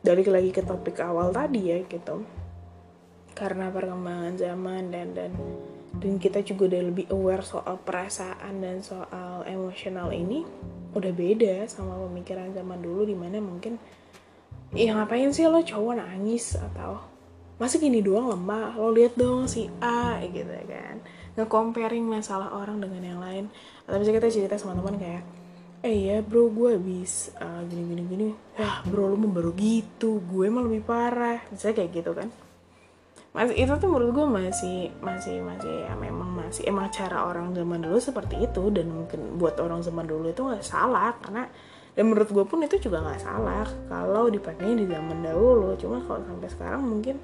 dari 0.01 0.23
lagi 0.25 0.51
ke 0.55 0.63
topik 0.63 0.97
awal 1.03 1.29
tadi 1.29 1.61
ya 1.69 1.77
gitu. 1.85 2.23
Karena 3.37 3.69
perkembangan 3.69 4.33
zaman 4.33 4.89
dan 4.89 5.13
dan 5.13 5.31
dan 5.97 6.13
kita 6.17 6.41
juga 6.41 6.73
udah 6.73 6.81
lebih 6.89 7.05
aware 7.13 7.45
soal 7.45 7.77
perasaan 7.81 8.61
dan 8.61 8.81
soal 8.81 9.45
emosional 9.45 10.09
ini 10.13 10.45
udah 10.97 11.13
beda 11.13 11.69
sama 11.69 11.93
pemikiran 12.09 12.51
zaman 12.51 12.81
dulu 12.81 13.05
di 13.05 13.13
mana 13.13 13.37
mungkin 13.37 13.77
ya 14.73 14.97
ngapain 14.97 15.29
sih 15.31 15.45
lo 15.45 15.61
cowok 15.61 16.01
nangis? 16.01 16.57
Atau 16.57 16.99
masa 17.61 17.77
gini 17.77 18.01
doang 18.01 18.33
lemah 18.33 18.77
lo 18.77 18.89
lihat 18.91 19.13
dong 19.15 19.45
si 19.45 19.69
A 19.79 20.19
gitu 20.25 20.49
kan. 20.67 20.99
Nge-comparing 21.37 22.03
masalah 22.03 22.51
orang 22.53 22.81
dengan 22.81 23.01
yang 23.05 23.19
lain. 23.21 23.45
Atau 23.85 24.01
bisa 24.01 24.11
kita 24.11 24.27
cerita 24.33 24.55
sama 24.57 24.73
teman 24.73 24.97
kayak 24.97 25.23
eh 25.85 26.09
ya 26.09 26.25
bro 26.25 26.49
gue 26.49 26.73
habis 26.73 27.29
uh, 27.37 27.61
gini 27.69 27.83
gini 27.93 28.03
gini. 28.09 28.27
Ya 28.57 28.81
bro 28.89 29.13
lo 29.13 29.15
baru 29.29 29.53
gitu? 29.53 30.19
Gue 30.25 30.49
mah 30.49 30.65
lebih 30.65 30.81
parah. 30.83 31.45
Misalnya 31.53 31.85
kayak 31.85 31.91
gitu 31.93 32.11
kan. 32.17 32.29
Masih 33.37 33.53
itu 33.53 33.73
tuh 33.77 33.89
menurut 33.93 34.11
gue 34.17 34.25
masih 34.25 34.89
masih 34.97 35.45
masih 35.45 35.85
ya 35.85 35.93
masih 36.47 36.63
emang 36.63 36.87
cara 36.87 37.27
orang 37.27 37.51
zaman 37.51 37.83
dulu 37.83 37.99
seperti 37.99 38.47
itu 38.47 38.71
dan 38.71 38.87
mungkin 38.87 39.35
buat 39.35 39.59
orang 39.59 39.83
zaman 39.83 40.07
dulu 40.07 40.31
itu 40.31 40.39
nggak 40.39 40.63
salah 40.63 41.11
karena 41.19 41.51
dan 41.97 42.13
menurut 42.13 42.29
gue 42.29 42.45
pun 42.45 42.61
itu 42.61 42.77
juga 42.77 43.01
nggak 43.01 43.25
salah 43.25 43.65
kalau 43.89 44.29
dipakainya 44.29 44.85
di 44.85 44.85
zaman 44.85 45.25
dahulu. 45.25 45.73
Cuma 45.81 45.97
kalau 46.05 46.21
sampai 46.29 46.45
sekarang 46.45 46.85
mungkin 46.85 47.17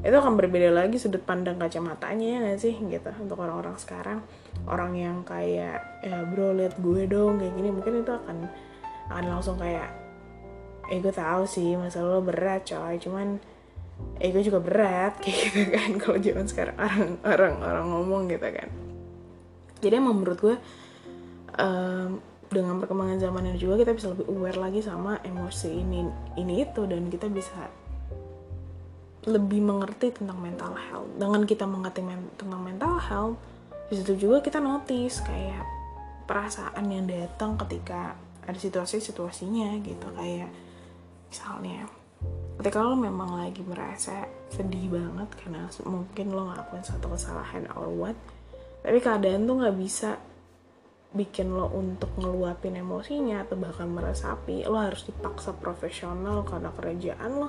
itu 0.00 0.14
akan 0.14 0.38
berbeda 0.38 0.70
lagi 0.70 0.96
sudut 1.02 1.20
pandang 1.26 1.58
kacamatanya 1.58 2.24
ya 2.24 2.38
gak 2.46 2.62
sih? 2.62 2.78
Gitu 2.78 3.10
untuk 3.18 3.42
orang-orang 3.42 3.74
sekarang. 3.74 4.22
Orang 4.70 4.94
yang 4.94 5.26
kayak 5.26 5.82
ya 6.06 6.22
bro 6.30 6.54
liat 6.54 6.78
gue 6.78 7.10
dong 7.10 7.42
kayak 7.42 7.58
gini 7.58 7.68
mungkin 7.74 8.06
itu 8.06 8.12
akan 8.14 8.46
akan 9.10 9.24
langsung 9.28 9.58
kayak 9.58 9.90
eh 10.94 11.02
gue 11.02 11.10
tahu 11.10 11.42
sih 11.50 11.74
masalah 11.74 12.14
lo 12.14 12.22
berat 12.22 12.62
coy. 12.70 12.94
Cuman 13.02 13.42
ego 14.18 14.38
juga 14.40 14.58
berat 14.62 15.18
kayak 15.22 15.38
gitu 15.50 15.60
kan 15.74 15.90
kalau 15.98 16.16
zaman 16.18 16.46
sekarang 16.46 16.76
orang 16.78 17.04
orang 17.24 17.54
orang 17.62 17.86
ngomong 17.90 18.22
gitu 18.30 18.48
kan. 18.48 18.68
Jadi 19.84 19.94
emang 20.00 20.16
menurut 20.16 20.38
gue 20.40 20.56
um, 21.60 22.10
dengan 22.48 22.78
perkembangan 22.78 23.18
zaman 23.18 23.50
ini 23.50 23.58
juga 23.58 23.82
kita 23.82 23.92
bisa 23.92 24.14
lebih 24.14 24.30
aware 24.30 24.58
lagi 24.58 24.80
sama 24.80 25.18
emosi 25.26 25.70
ini 25.74 26.06
ini 26.38 26.62
itu 26.62 26.86
dan 26.86 27.10
kita 27.10 27.26
bisa 27.28 27.68
lebih 29.24 29.64
mengerti 29.64 30.12
tentang 30.12 30.38
mental 30.38 30.76
health. 30.76 31.10
Dengan 31.16 31.42
kita 31.48 31.64
mengerti 31.64 32.00
men 32.04 32.28
tentang 32.36 32.60
mental 32.60 32.96
health 33.00 33.36
di 33.92 34.00
situ 34.00 34.28
juga 34.28 34.40
kita 34.40 34.64
notice 34.64 35.20
kayak 35.20 35.64
perasaan 36.24 36.88
yang 36.88 37.04
datang 37.04 37.60
ketika 37.60 38.16
ada 38.44 38.56
situasi-situasinya 38.56 39.80
gitu 39.84 40.08
kayak 40.16 40.48
misalnya 41.28 41.84
ketika 42.60 42.78
lo 42.82 42.94
memang 42.94 43.38
lagi 43.38 43.62
merasa 43.66 44.30
sedih 44.50 44.94
banget 44.94 45.28
karena 45.42 45.66
mungkin 45.86 46.26
lo 46.30 46.50
ngelakuin 46.50 46.84
satu 46.86 47.10
kesalahan 47.12 47.66
or 47.74 47.90
what 47.90 48.16
tapi 48.84 49.00
keadaan 49.00 49.48
tuh 49.48 49.58
nggak 49.58 49.76
bisa 49.80 50.20
bikin 51.14 51.54
lo 51.54 51.70
untuk 51.70 52.10
ngeluapin 52.18 52.74
emosinya 52.78 53.46
atau 53.46 53.54
bahkan 53.54 53.86
meresapi 53.86 54.66
lo 54.66 54.78
harus 54.78 55.06
dipaksa 55.06 55.54
profesional 55.54 56.42
karena 56.42 56.74
kerajaan 56.74 57.32
lo 57.38 57.48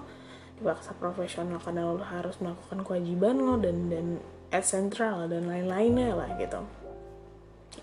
dipaksa 0.56 0.96
profesional 0.96 1.58
karena 1.60 1.90
lo 1.90 2.00
harus 2.00 2.38
melakukan 2.40 2.86
kewajiban 2.86 3.36
lo 3.42 3.58
dan 3.58 3.90
dan 3.90 4.08
esentral 4.54 5.28
dan 5.28 5.50
lain-lainnya 5.50 6.16
lah 6.16 6.30
gitu. 6.40 6.62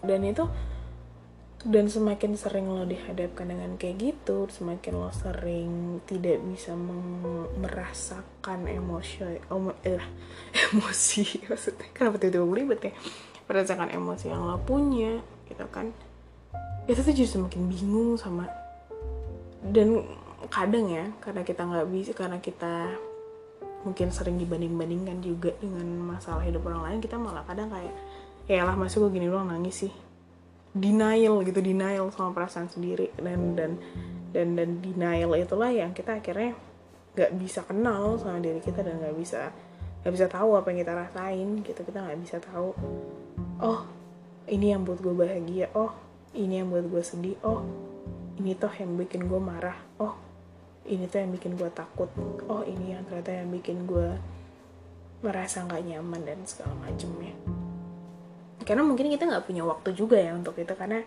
Dan 0.00 0.24
itu 0.24 0.48
dan 1.62 1.86
semakin 1.86 2.34
sering 2.34 2.66
lo 2.66 2.82
dihadapkan 2.82 3.46
dengan 3.46 3.78
kayak 3.78 4.02
gitu 4.02 4.50
semakin 4.50 4.98
lo 4.98 5.14
sering 5.14 6.02
tidak 6.10 6.42
bisa 6.42 6.74
merasakan 7.58 8.66
emosi 8.66 9.38
om, 9.46 9.70
eh, 9.86 10.02
emosi. 10.70 11.46
Maksudnya 11.46 11.86
kenapa 11.94 12.18
tiba-tiba 12.18 12.46
ribet 12.50 12.80
ya? 12.90 12.92
Merasakan 13.46 13.94
emosi 13.94 14.34
yang 14.34 14.42
lo 14.42 14.58
punya 14.58 15.22
gitu 15.46 15.66
kan. 15.70 15.94
Itu 16.90 16.98
tuh 17.06 17.14
jadi 17.14 17.30
semakin 17.30 17.70
bingung 17.70 18.18
sama 18.18 18.50
dan 19.62 20.02
kadang 20.50 20.90
ya 20.90 21.06
karena 21.22 21.46
kita 21.46 21.62
nggak 21.62 21.86
bisa 21.94 22.10
karena 22.18 22.42
kita 22.42 22.90
mungkin 23.86 24.10
sering 24.10 24.38
dibanding-bandingkan 24.42 25.22
juga 25.22 25.54
dengan 25.62 25.86
masalah 26.02 26.42
hidup 26.42 26.66
orang 26.66 26.82
lain 26.90 26.98
kita 26.98 27.14
malah 27.14 27.46
kadang 27.46 27.70
kayak 27.70 27.94
ya 28.50 28.66
lah 28.66 28.74
masih 28.74 29.06
gue 29.06 29.10
gini 29.14 29.30
doang 29.30 29.46
nangis 29.46 29.86
sih 29.86 29.92
denial 30.72 31.44
gitu 31.44 31.60
denial 31.60 32.08
sama 32.12 32.32
perasaan 32.32 32.68
sendiri 32.72 33.12
dan 33.20 33.52
dan 33.52 33.76
dan 34.32 34.56
dan 34.56 34.80
denial 34.80 35.36
itulah 35.36 35.68
yang 35.68 35.92
kita 35.92 36.16
akhirnya 36.16 36.56
nggak 37.12 37.32
bisa 37.36 37.60
kenal 37.68 38.16
sama 38.16 38.40
diri 38.40 38.64
kita 38.64 38.80
dan 38.80 38.96
nggak 38.96 39.16
bisa 39.20 39.52
nggak 40.02 40.12
bisa 40.16 40.26
tahu 40.32 40.56
apa 40.56 40.72
yang 40.72 40.80
kita 40.82 40.92
rasain 40.96 41.48
gitu. 41.62 41.80
Kita 41.84 41.98
nggak 42.02 42.20
bisa 42.24 42.36
tahu 42.40 42.72
oh 43.60 43.80
ini 44.48 44.72
yang 44.72 44.82
buat 44.82 44.98
gue 44.98 45.14
bahagia. 45.14 45.68
Oh 45.76 45.92
ini 46.32 46.58
yang 46.64 46.72
buat 46.72 46.88
gue 46.88 47.04
sedih. 47.04 47.36
Oh 47.44 47.62
ini 48.40 48.56
tuh 48.56 48.72
yang 48.80 48.96
bikin 48.96 49.28
gue 49.28 49.38
marah. 49.38 49.76
Oh 50.00 50.16
ini 50.88 51.04
tuh 51.06 51.20
yang 51.20 51.30
bikin 51.36 51.54
gue 51.54 51.68
takut. 51.70 52.08
Oh 52.48 52.64
ini 52.64 52.96
yang 52.96 53.04
ternyata 53.04 53.30
yang 53.44 53.52
bikin 53.52 53.84
gue 53.84 54.16
merasa 55.22 55.62
nggak 55.62 55.86
nyaman 55.86 56.26
dan 56.26 56.42
segala 56.42 56.74
macemnya 56.82 57.51
karena 58.62 58.82
mungkin 58.86 59.10
kita 59.10 59.26
nggak 59.28 59.46
punya 59.46 59.64
waktu 59.66 59.92
juga 59.94 60.16
ya 60.18 60.34
untuk 60.34 60.58
itu 60.58 60.74
karena 60.74 61.02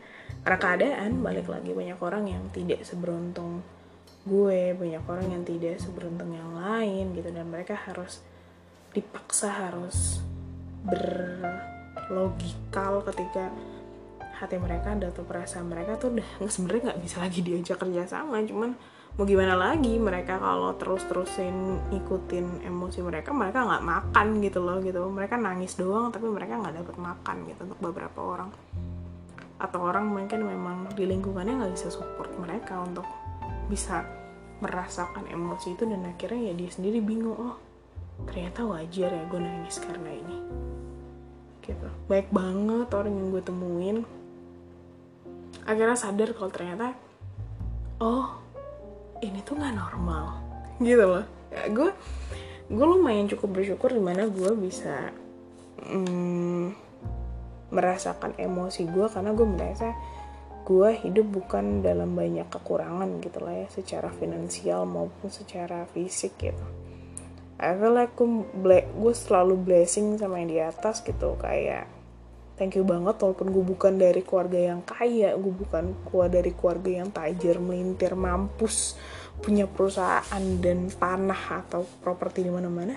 karena 0.45 0.57
keadaan 0.59 1.24
balik 1.24 1.47
lagi 1.50 1.74
banyak 1.74 2.00
orang 2.00 2.27
yang 2.29 2.50
tidak 2.51 2.85
seberuntung 2.85 3.63
gue 4.25 4.74
banyak 4.74 5.05
orang 5.05 5.29
yang 5.29 5.45
tidak 5.45 5.77
seberuntung 5.77 6.33
yang 6.33 6.57
lain 6.57 7.13
gitu 7.13 7.29
dan 7.29 7.45
mereka 7.45 7.77
harus 7.77 8.25
dipaksa 8.95 9.51
harus 9.53 10.24
berlogikal 10.85 13.01
ketika 13.13 13.53
hati 14.35 14.59
mereka 14.59 14.91
atau 14.97 15.24
perasaan 15.24 15.71
mereka 15.71 15.95
tuh 15.95 16.12
udah 16.12 16.27
sebenarnya 16.50 16.91
nggak 16.91 17.01
bisa 17.05 17.24
lagi 17.24 17.39
diajak 17.45 17.77
kerja 17.79 18.03
sama 18.09 18.41
cuman 18.43 18.75
mau 19.15 19.24
gimana 19.24 19.55
lagi? 19.55 19.95
Mereka 19.95 20.43
kalau 20.43 20.75
terus-terusin 20.75 21.79
ikutin 21.95 22.67
emosi 22.67 23.00
mereka 23.00 23.31
mereka 23.31 23.63
nggak 23.63 23.84
makan 23.84 24.27
gitu 24.43 24.60
loh 24.60 24.84
gitu. 24.84 25.07
Mereka 25.07 25.39
nangis 25.39 25.79
doang 25.79 26.12
tapi 26.12 26.27
mereka 26.27 26.60
nggak 26.60 26.84
dapat 26.84 26.95
makan 27.00 27.36
gitu 27.48 27.60
untuk 27.63 27.79
beberapa 27.79 28.19
orang. 28.19 28.50
Atau 29.55 29.79
orang 29.88 30.12
mungkin 30.12 30.43
memang 30.43 30.91
di 31.00 31.07
lingkungannya 31.07 31.63
nggak 31.63 31.74
bisa 31.79 31.88
support 31.88 32.27
mereka 32.36 32.84
untuk 32.84 33.07
bisa 33.72 34.03
merasakan 34.60 35.27
emosi 35.31 35.75
itu 35.75 35.84
dan 35.88 36.03
akhirnya 36.07 36.51
ya 36.51 36.53
dia 36.55 36.69
sendiri 36.72 37.03
bingung 37.03 37.36
oh 37.36 37.55
ternyata 38.24 38.63
wajar 38.63 39.12
ya 39.12 39.24
gue 39.31 39.39
nangis 39.39 39.79
karena 39.79 40.12
ini. 40.12 40.38
Gitu. 41.63 41.88
Baik 42.12 42.36
banget 42.36 42.91
orang 42.91 43.15
yang 43.15 43.27
gue 43.31 43.43
temuin. 43.43 43.98
Akhirnya 45.63 45.95
sadar 45.95 46.36
kalau 46.36 46.51
ternyata 46.51 46.93
oh 48.03 48.45
ini 49.24 49.39
tuh 49.43 49.55
nggak 49.55 49.75
normal 49.75 50.25
gitu 50.84 51.03
loh. 51.07 51.25
Ya, 51.53 51.72
gue 51.72 51.89
gue 52.65 52.86
lumayan 52.86 53.29
cukup 53.29 53.62
bersyukur 53.62 53.93
di 53.93 54.01
mana 54.01 54.27
gue 54.27 54.51
bisa 54.57 55.13
mm, 55.86 56.74
merasakan 57.72 58.36
emosi 58.36 58.89
gue 58.89 59.07
karena 59.07 59.31
gue 59.31 59.48
merasa 59.48 59.93
gue 60.65 60.89
hidup 61.05 61.29
bukan 61.29 61.86
dalam 61.86 62.17
banyak 62.17 62.50
kekurangan 62.50 63.22
gitu 63.22 63.38
lah 63.45 63.53
ya 63.53 63.67
secara 63.69 64.10
finansial 64.10 64.89
maupun 64.89 65.29
secara 65.29 65.86
fisik 65.93 66.36
gitu. 66.41 66.65
I 67.55 67.72
feel 67.79 67.96
like 67.96 68.18
gue, 68.20 68.83
gue 68.83 69.13
selalu 69.16 69.55
blessing 69.55 70.20
sama 70.20 70.44
yang 70.44 70.50
di 70.51 70.59
atas 70.59 71.00
gitu 71.05 71.40
kayak 71.40 71.95
thank 72.55 72.75
you 72.75 72.87
banget 72.87 73.20
walaupun 73.20 73.51
gue 73.51 73.63
bukan 73.63 74.00
dari 74.00 74.24
keluarga 74.24 74.59
yang 74.59 74.81
kaya 74.83 75.35
gue 75.35 75.53
bukan 75.53 75.91
gue 76.07 76.25
dari 76.31 76.51
keluarga 76.55 76.89
yang 77.03 77.09
tajir 77.11 77.59
melintir 77.59 78.15
mampus 78.15 78.96
punya 79.44 79.68
perusahaan 79.68 80.44
dan 80.63 80.87
tanah 80.87 81.65
atau 81.65 81.83
properti 82.00 82.48
di 82.48 82.51
mana-mana. 82.51 82.96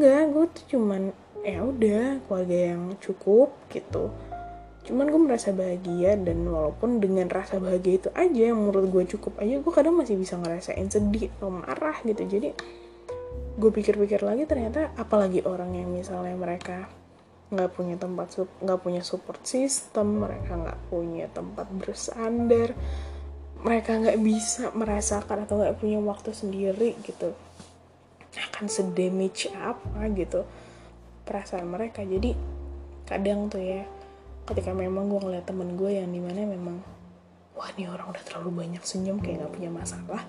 Nggak 0.00 0.22
gue 0.32 0.44
tuh 0.56 0.64
cuman 0.76 1.12
ya 1.44 1.60
udah 1.62 2.24
keluarga 2.24 2.58
yang 2.74 2.82
cukup 2.98 3.52
gitu. 3.68 4.08
Cuman 4.88 5.12
gue 5.12 5.20
merasa 5.20 5.52
bahagia 5.52 6.16
dan 6.16 6.48
walaupun 6.48 6.96
dengan 6.96 7.28
rasa 7.28 7.60
bahagia 7.60 8.00
itu 8.00 8.08
aja 8.16 8.42
yang 8.48 8.56
menurut 8.56 8.88
gue 8.88 9.04
cukup 9.18 9.36
aja 9.36 9.60
gue 9.60 9.72
kadang 9.74 10.00
masih 10.00 10.16
bisa 10.16 10.40
ngerasain 10.40 10.88
sedih 10.88 11.28
atau 11.36 11.52
marah 11.52 12.00
gitu. 12.08 12.24
Jadi 12.24 12.56
gue 13.58 13.70
pikir-pikir 13.74 14.24
lagi 14.24 14.48
ternyata 14.48 14.94
apalagi 14.96 15.44
orang 15.44 15.76
yang 15.76 15.90
misalnya 15.92 16.32
mereka 16.38 16.88
nggak 17.48 17.70
punya 17.72 17.96
tempat 17.96 18.44
nggak 18.60 18.80
punya 18.84 19.00
support 19.00 19.40
system 19.44 20.20
mereka 20.20 20.52
nggak 20.52 20.80
punya 20.92 21.26
tempat 21.32 21.66
bersandar 21.72 22.76
mereka 23.58 23.98
nggak 23.98 24.18
bisa 24.22 24.70
merasakan 24.70 25.42
atau 25.42 25.58
nggak 25.58 25.82
punya 25.82 25.98
waktu 25.98 26.30
sendiri 26.30 26.94
gitu. 27.02 27.34
Akan 28.38 28.70
sedamage 28.70 29.50
apa 29.50 30.06
gitu 30.14 30.46
perasaan 31.26 31.66
mereka. 31.66 32.06
Jadi 32.06 32.38
kadang 33.02 33.50
tuh 33.50 33.58
ya 33.58 33.82
ketika 34.46 34.70
memang 34.70 35.10
gue 35.10 35.20
ngeliat 35.20 35.44
temen 35.44 35.74
gue 35.74 35.90
yang 35.98 36.08
di 36.08 36.22
mana 36.22 36.46
memang 36.46 36.78
wah 37.58 37.68
ini 37.74 37.90
orang 37.90 38.14
udah 38.14 38.22
terlalu 38.22 38.64
banyak 38.64 38.82
senyum 38.86 39.18
kayak 39.18 39.44
nggak 39.44 39.54
punya 39.58 39.70
masalah 39.72 40.22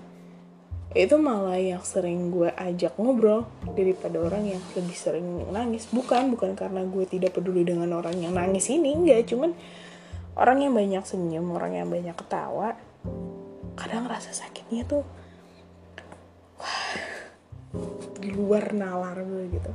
itu 0.90 1.14
malah 1.22 1.54
yang 1.54 1.86
sering 1.86 2.34
gue 2.34 2.50
ajak 2.50 2.98
ngobrol 2.98 3.46
daripada 3.78 4.18
orang 4.18 4.58
yang 4.58 4.62
lebih 4.74 4.96
sering 4.98 5.46
nangis. 5.54 5.86
Bukan 5.86 6.34
bukan 6.34 6.58
karena 6.58 6.82
gue 6.82 7.06
tidak 7.06 7.38
peduli 7.38 7.62
dengan 7.62 7.94
orang 7.94 8.18
yang 8.18 8.34
nangis 8.34 8.66
ini 8.74 8.98
enggak. 8.98 9.30
Cuman 9.30 9.54
orang 10.34 10.58
yang 10.66 10.74
banyak 10.74 11.06
senyum 11.06 11.46
orang 11.54 11.78
yang 11.78 11.86
banyak 11.86 12.14
ketawa 12.18 12.74
kadang 13.78 14.04
rasa 14.10 14.34
sakitnya 14.34 14.84
tuh 14.84 15.06
wah, 16.58 16.90
di 18.18 18.28
luar 18.34 18.74
nalar 18.74 19.22
gue 19.22 19.44
gitu. 19.46 19.72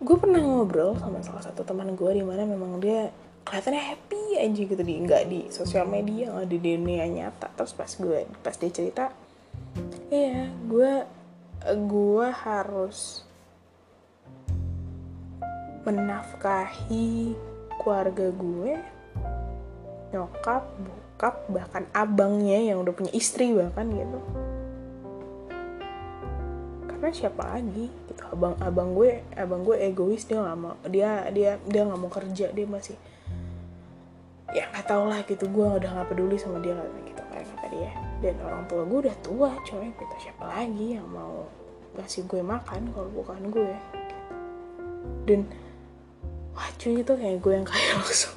Gue 0.00 0.16
pernah 0.16 0.40
ngobrol 0.40 0.96
sama 0.96 1.20
salah 1.20 1.44
satu 1.44 1.68
teman 1.68 1.92
gue 1.92 2.10
di 2.16 2.24
mana 2.24 2.48
memang 2.48 2.80
dia 2.80 3.12
kelihatannya 3.46 3.82
happy 3.82 4.22
aja 4.40 4.62
gitu 4.62 4.82
di 4.82 4.94
nggak 5.00 5.24
di 5.26 5.40
sosial 5.50 5.88
media 5.88 6.30
nggak 6.30 6.48
di 6.48 6.58
dunia 6.58 7.04
nyata. 7.08 7.48
Terus 7.56 7.72
pas 7.74 7.90
gue 7.90 8.26
pas 8.40 8.54
dia 8.54 8.70
cerita 8.70 9.04
iya 10.10 10.50
gue 10.66 11.06
gue 11.66 12.26
harus 12.42 13.22
menafkahi 15.86 17.34
keluarga 17.80 18.28
gue 18.34 18.72
nyokap 20.10 20.64
bokap 20.76 21.34
bahkan 21.48 21.84
abangnya 21.94 22.74
yang 22.74 22.82
udah 22.82 22.92
punya 22.92 23.12
istri 23.14 23.54
bahkan 23.54 23.86
gitu. 23.88 24.18
Karena 26.90 27.08
siapa 27.14 27.42
lagi 27.56 27.88
gitu? 27.88 28.22
Abang 28.28 28.58
abang 28.60 28.92
gue 28.92 29.24
abang 29.38 29.62
gue 29.64 29.76
egois 29.78 30.26
dia 30.26 30.42
nggak 30.42 30.58
mau 30.58 30.76
dia 30.90 31.30
dia 31.32 31.56
dia 31.64 31.82
nggak 31.86 32.00
mau 32.00 32.10
kerja 32.12 32.52
dia 32.52 32.66
masih 32.68 32.98
ya 34.50 34.66
nggak 34.70 34.86
tau 34.86 35.06
lah 35.06 35.20
gitu. 35.26 35.46
Gue 35.50 35.66
udah 35.78 35.90
nggak 35.90 36.08
peduli 36.10 36.36
sama 36.36 36.58
dia 36.62 36.76
gitu 37.06 37.22
kayak 37.30 37.46
kata 37.56 37.66
dia. 37.70 37.90
Dan 38.20 38.34
orang 38.44 38.64
tua 38.66 38.82
gue 38.84 38.98
udah 39.08 39.16
tua 39.24 39.50
coy. 39.64 39.88
Kita 39.94 40.16
siapa 40.18 40.44
lagi 40.44 40.98
yang 40.98 41.06
mau 41.08 41.46
ngasih 41.98 42.26
gue 42.26 42.42
makan 42.42 42.90
kalau 42.94 43.10
bukan 43.10 43.40
gue? 43.50 43.74
Dan 45.26 45.46
wah 46.54 46.70
cuy 46.78 47.00
itu 47.02 47.12
kayak 47.14 47.38
gue 47.38 47.52
yang 47.54 47.66
kayak 47.66 47.90
langsung. 47.98 48.36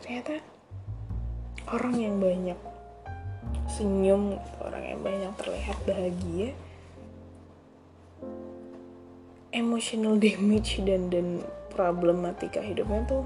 Ternyata 0.00 0.38
orang 1.66 1.94
yang 1.98 2.16
banyak 2.22 2.58
senyum 3.66 4.38
orang 4.62 4.82
yang 4.86 5.00
banyak 5.02 5.32
terlihat 5.36 5.76
bahagia 5.84 6.54
emotional 9.50 10.16
damage 10.16 10.78
dan 10.86 11.10
dan 11.10 11.42
problematika 11.76 12.64
hidupnya 12.64 13.04
tuh 13.04 13.22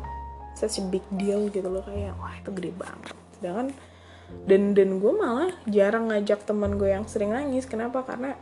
such 0.58 0.82
a 0.82 0.84
big 0.90 1.06
deal 1.14 1.46
gitu 1.54 1.70
loh 1.70 1.86
kayak 1.86 2.18
wah 2.18 2.34
itu 2.34 2.50
gede 2.50 2.74
banget. 2.74 3.16
Sedangkan 3.38 3.68
dan 4.46 4.74
dan 4.74 4.98
gue 4.98 5.12
malah 5.14 5.50
jarang 5.66 6.10
ngajak 6.10 6.42
teman 6.46 6.74
gue 6.74 6.90
yang 6.90 7.06
sering 7.06 7.30
nangis. 7.30 7.66
Kenapa? 7.66 8.02
Karena 8.02 8.34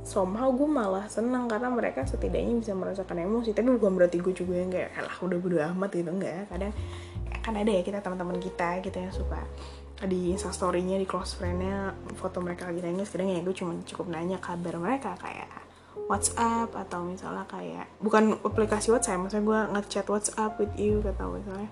somehow 0.00 0.48
gue 0.50 0.68
malah 0.68 1.06
senang 1.12 1.46
karena 1.46 1.68
mereka 1.68 2.04
setidaknya 2.08 2.56
bisa 2.56 2.72
merasakan 2.72 3.20
emosi. 3.20 3.52
Tapi 3.52 3.68
bukan 3.76 3.92
berarti 3.96 4.16
gue 4.20 4.32
juga 4.32 4.54
yang 4.56 4.72
kayak 4.72 4.96
lah 4.96 5.16
udah 5.20 5.38
bodo 5.38 5.56
amat 5.60 5.90
gitu. 5.92 6.10
Enggak. 6.10 6.48
Kadang 6.48 6.72
kan 7.40 7.54
ada 7.56 7.70
ya 7.70 7.82
kita 7.84 8.04
teman-teman 8.04 8.36
kita 8.36 8.84
gitu 8.84 8.96
yang 9.00 9.14
suka 9.14 9.40
di 10.00 10.32
instastorynya 10.32 10.96
di 10.96 11.04
close 11.04 11.36
friendnya 11.36 11.92
foto 12.16 12.40
mereka 12.40 12.68
lagi 12.68 12.80
nangis. 12.80 13.12
Kadang 13.12 13.28
ya 13.32 13.40
gue 13.44 13.54
cuma 13.56 13.76
cukup 13.84 14.06
nanya 14.08 14.40
kabar 14.40 14.76
mereka 14.80 15.16
kayak 15.20 15.69
WhatsApp 16.10 16.74
atau 16.74 17.06
misalnya 17.06 17.46
kayak 17.46 17.86
bukan 18.02 18.34
aplikasi 18.42 18.90
WhatsApp 18.90 19.22
maksudnya 19.22 19.46
gue 19.46 19.60
ngechat 19.78 20.06
WhatsApp 20.10 20.58
with 20.58 20.74
you 20.74 20.98
atau 21.06 21.38
misalnya 21.38 21.70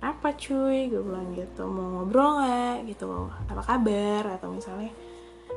apa 0.00 0.32
cuy? 0.32 0.88
Gue 0.88 1.02
bilang 1.04 1.28
gitu 1.36 1.68
mau 1.68 2.00
ngobrol 2.00 2.40
nggak? 2.40 2.88
Gitu 2.88 3.04
apa 3.50 3.62
kabar? 3.62 4.22
Atau 4.40 4.48
misalnya 4.56 4.90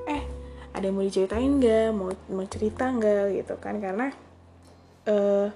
eh 0.04 0.24
ada 0.76 0.84
yang 0.84 1.00
mau 1.00 1.06
diceritain 1.08 1.52
nggak? 1.58 1.90
Mau 1.96 2.12
mau 2.30 2.46
cerita 2.52 2.92
nggak? 2.92 3.40
Gitu 3.40 3.56
kan 3.64 3.80
karena 3.80 4.12
uh, 5.08 5.48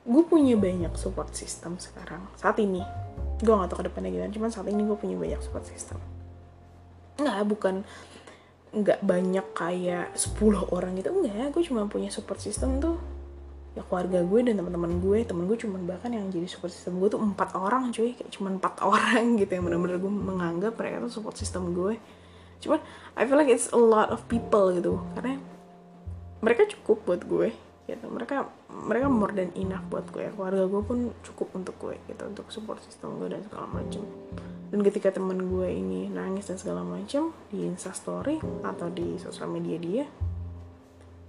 gue 0.00 0.22
punya 0.24 0.56
banyak 0.56 0.96
support 0.96 1.36
system 1.36 1.76
sekarang 1.76 2.24
saat 2.40 2.56
ini. 2.58 2.80
Gue 3.40 3.52
gak 3.56 3.72
tau 3.72 3.80
ke 3.80 3.88
depannya 3.88 4.12
gimana 4.12 4.32
cuman 4.32 4.50
saat 4.52 4.68
ini 4.68 4.84
gue 4.84 4.96
punya 4.96 5.16
banyak 5.16 5.40
support 5.44 5.68
system. 5.68 6.00
Nggak 7.20 7.40
bukan 7.52 7.74
nggak 8.70 9.02
banyak 9.02 9.46
kayak 9.50 10.14
10 10.14 10.70
orang 10.70 10.94
gitu. 10.94 11.10
Enggak 11.10 11.50
gue 11.50 11.62
cuma 11.66 11.90
punya 11.90 12.06
support 12.10 12.38
system 12.38 12.78
tuh. 12.78 12.96
Ya 13.74 13.86
keluarga 13.86 14.22
gue 14.22 14.40
dan 14.46 14.58
teman-teman 14.58 14.98
gue 14.98 15.22
temen 15.22 15.46
gue 15.46 15.58
cuma 15.58 15.78
bahkan 15.82 16.10
yang 16.10 16.26
jadi 16.30 16.46
support 16.46 16.74
system 16.74 16.98
gue 17.02 17.10
tuh 17.10 17.18
empat 17.18 17.54
orang 17.58 17.90
cuy. 17.90 18.14
Kayak 18.14 18.30
cuma 18.30 18.54
empat 18.54 18.82
orang 18.90 19.38
gitu 19.38 19.50
yang 19.58 19.64
benar-benar 19.66 19.98
gue 19.98 20.12
menganggap 20.12 20.72
mereka 20.78 21.02
tuh 21.02 21.12
support 21.18 21.34
system 21.34 21.74
gue. 21.74 21.98
Cuman 22.62 22.78
I 23.18 23.26
feel 23.26 23.38
like 23.38 23.50
it's 23.50 23.74
a 23.74 23.80
lot 23.80 24.14
of 24.14 24.22
people 24.30 24.70
gitu. 24.70 25.02
Karena 25.18 25.42
mereka 26.40 26.70
cukup 26.70 27.02
buat 27.06 27.22
gue 27.26 27.50
gitu. 27.90 28.06
Mereka 28.06 28.46
mereka 28.70 29.06
more 29.10 29.34
than 29.34 29.50
enough 29.58 29.82
buat 29.90 30.06
gue. 30.14 30.30
Ya 30.30 30.32
keluarga 30.34 30.70
gue 30.70 30.82
pun 30.86 30.98
cukup 31.26 31.58
untuk 31.58 31.74
gue 31.82 31.98
gitu. 32.06 32.22
Untuk 32.22 32.46
support 32.54 32.78
system 32.86 33.18
gue 33.18 33.34
dan 33.34 33.42
segala 33.42 33.66
macam 33.66 34.06
dan 34.70 34.80
ketika 34.86 35.10
temen 35.10 35.50
gue 35.50 35.68
ini 35.68 36.06
nangis 36.06 36.46
dan 36.46 36.56
segala 36.56 36.86
macam 36.86 37.34
di 37.50 37.66
instastory 37.66 38.38
atau 38.62 38.86
di 38.86 39.18
sosial 39.18 39.50
media 39.50 39.76
dia 39.76 40.04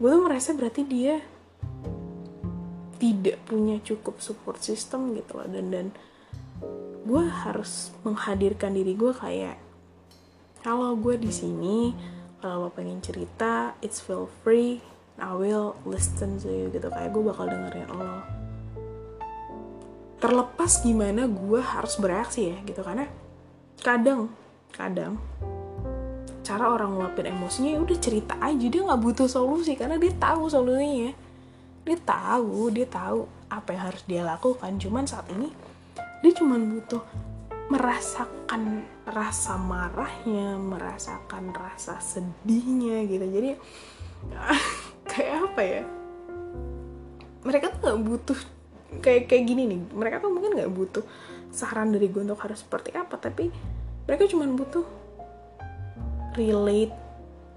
gue 0.01 0.09
tuh 0.09 0.23
merasa 0.25 0.53
berarti 0.57 0.81
dia 0.81 1.21
tidak 3.01 3.41
punya 3.49 3.81
cukup 3.81 4.21
support 4.21 4.61
system 4.61 5.17
gitu 5.17 5.41
loh. 5.41 5.49
Dan 5.49 5.73
dan 5.73 5.87
gue 7.01 7.23
harus 7.25 7.89
menghadirkan 8.05 8.77
diri 8.77 8.93
gue 8.93 9.09
kayak 9.09 9.57
kalau 10.61 10.93
gue 10.93 11.17
di 11.17 11.33
sini 11.33 11.97
kalau 12.37 12.65
lo 12.65 12.69
pengen 12.69 13.01
cerita 13.01 13.73
it's 13.81 13.97
feel 13.97 14.29
free 14.45 14.81
I 15.17 15.33
will 15.33 15.77
listen 15.85 16.37
to 16.41 16.49
you 16.49 16.69
gitu. 16.69 16.89
Kayak 16.93 17.09
gue 17.13 17.23
bakal 17.25 17.45
dengerin 17.49 17.89
lo. 17.89 18.21
Terlepas 20.21 20.85
gimana 20.85 21.25
gue 21.25 21.61
harus 21.61 21.97
bereaksi 21.97 22.53
ya 22.53 22.57
gitu. 22.65 22.85
Karena 22.85 23.09
kadang. 23.81 24.29
Kadang. 24.71 25.17
Cara 26.41 26.69
orang 26.69 26.95
ngeluapin 26.95 27.33
emosinya 27.33 27.75
ya 27.75 27.79
udah 27.81 27.97
cerita 27.97 28.37
aja. 28.37 28.65
Dia 28.65 28.81
nggak 28.85 29.01
butuh 29.01 29.27
solusi 29.27 29.73
karena 29.73 29.97
dia 29.97 30.13
tahu 30.15 30.47
solusinya. 30.47 31.11
Dia 31.81 31.97
tahu 31.97 32.69
dia 32.69 32.85
tahu 32.85 33.25
apa 33.49 33.69
yang 33.73 33.83
harus 33.91 34.01
dia 34.05 34.21
lakukan. 34.21 34.71
Cuman 34.77 35.05
saat 35.09 35.25
ini 35.33 35.49
dia 36.21 36.31
cuma 36.37 36.55
butuh 36.61 37.01
merasakan 37.71 38.83
rasa 39.07 39.55
marahnya 39.55 40.59
merasakan 40.59 41.55
rasa 41.55 41.97
sedihnya 41.97 43.05
gitu. 43.09 43.25
Jadi 43.25 43.49
kayak 45.11 45.35
apa 45.51 45.61
ya? 45.61 45.83
Mereka 47.41 47.65
tuh 47.73 47.79
nggak 47.81 48.01
butuh 48.05 48.39
kayak 49.01 49.25
kayak 49.25 49.43
gini 49.49 49.63
nih. 49.65 49.79
Mereka 49.93 50.21
tuh 50.21 50.29
mungkin 50.29 50.53
nggak 50.53 50.73
butuh 50.73 51.05
saran 51.51 51.91
dari 51.91 52.07
gue 52.07 52.23
untuk 52.23 52.39
harus 52.41 52.63
seperti 52.63 52.95
apa 52.95 53.19
tapi 53.19 53.51
mereka 54.07 54.27
cuma 54.27 54.47
butuh 54.47 54.83
relate 56.35 56.95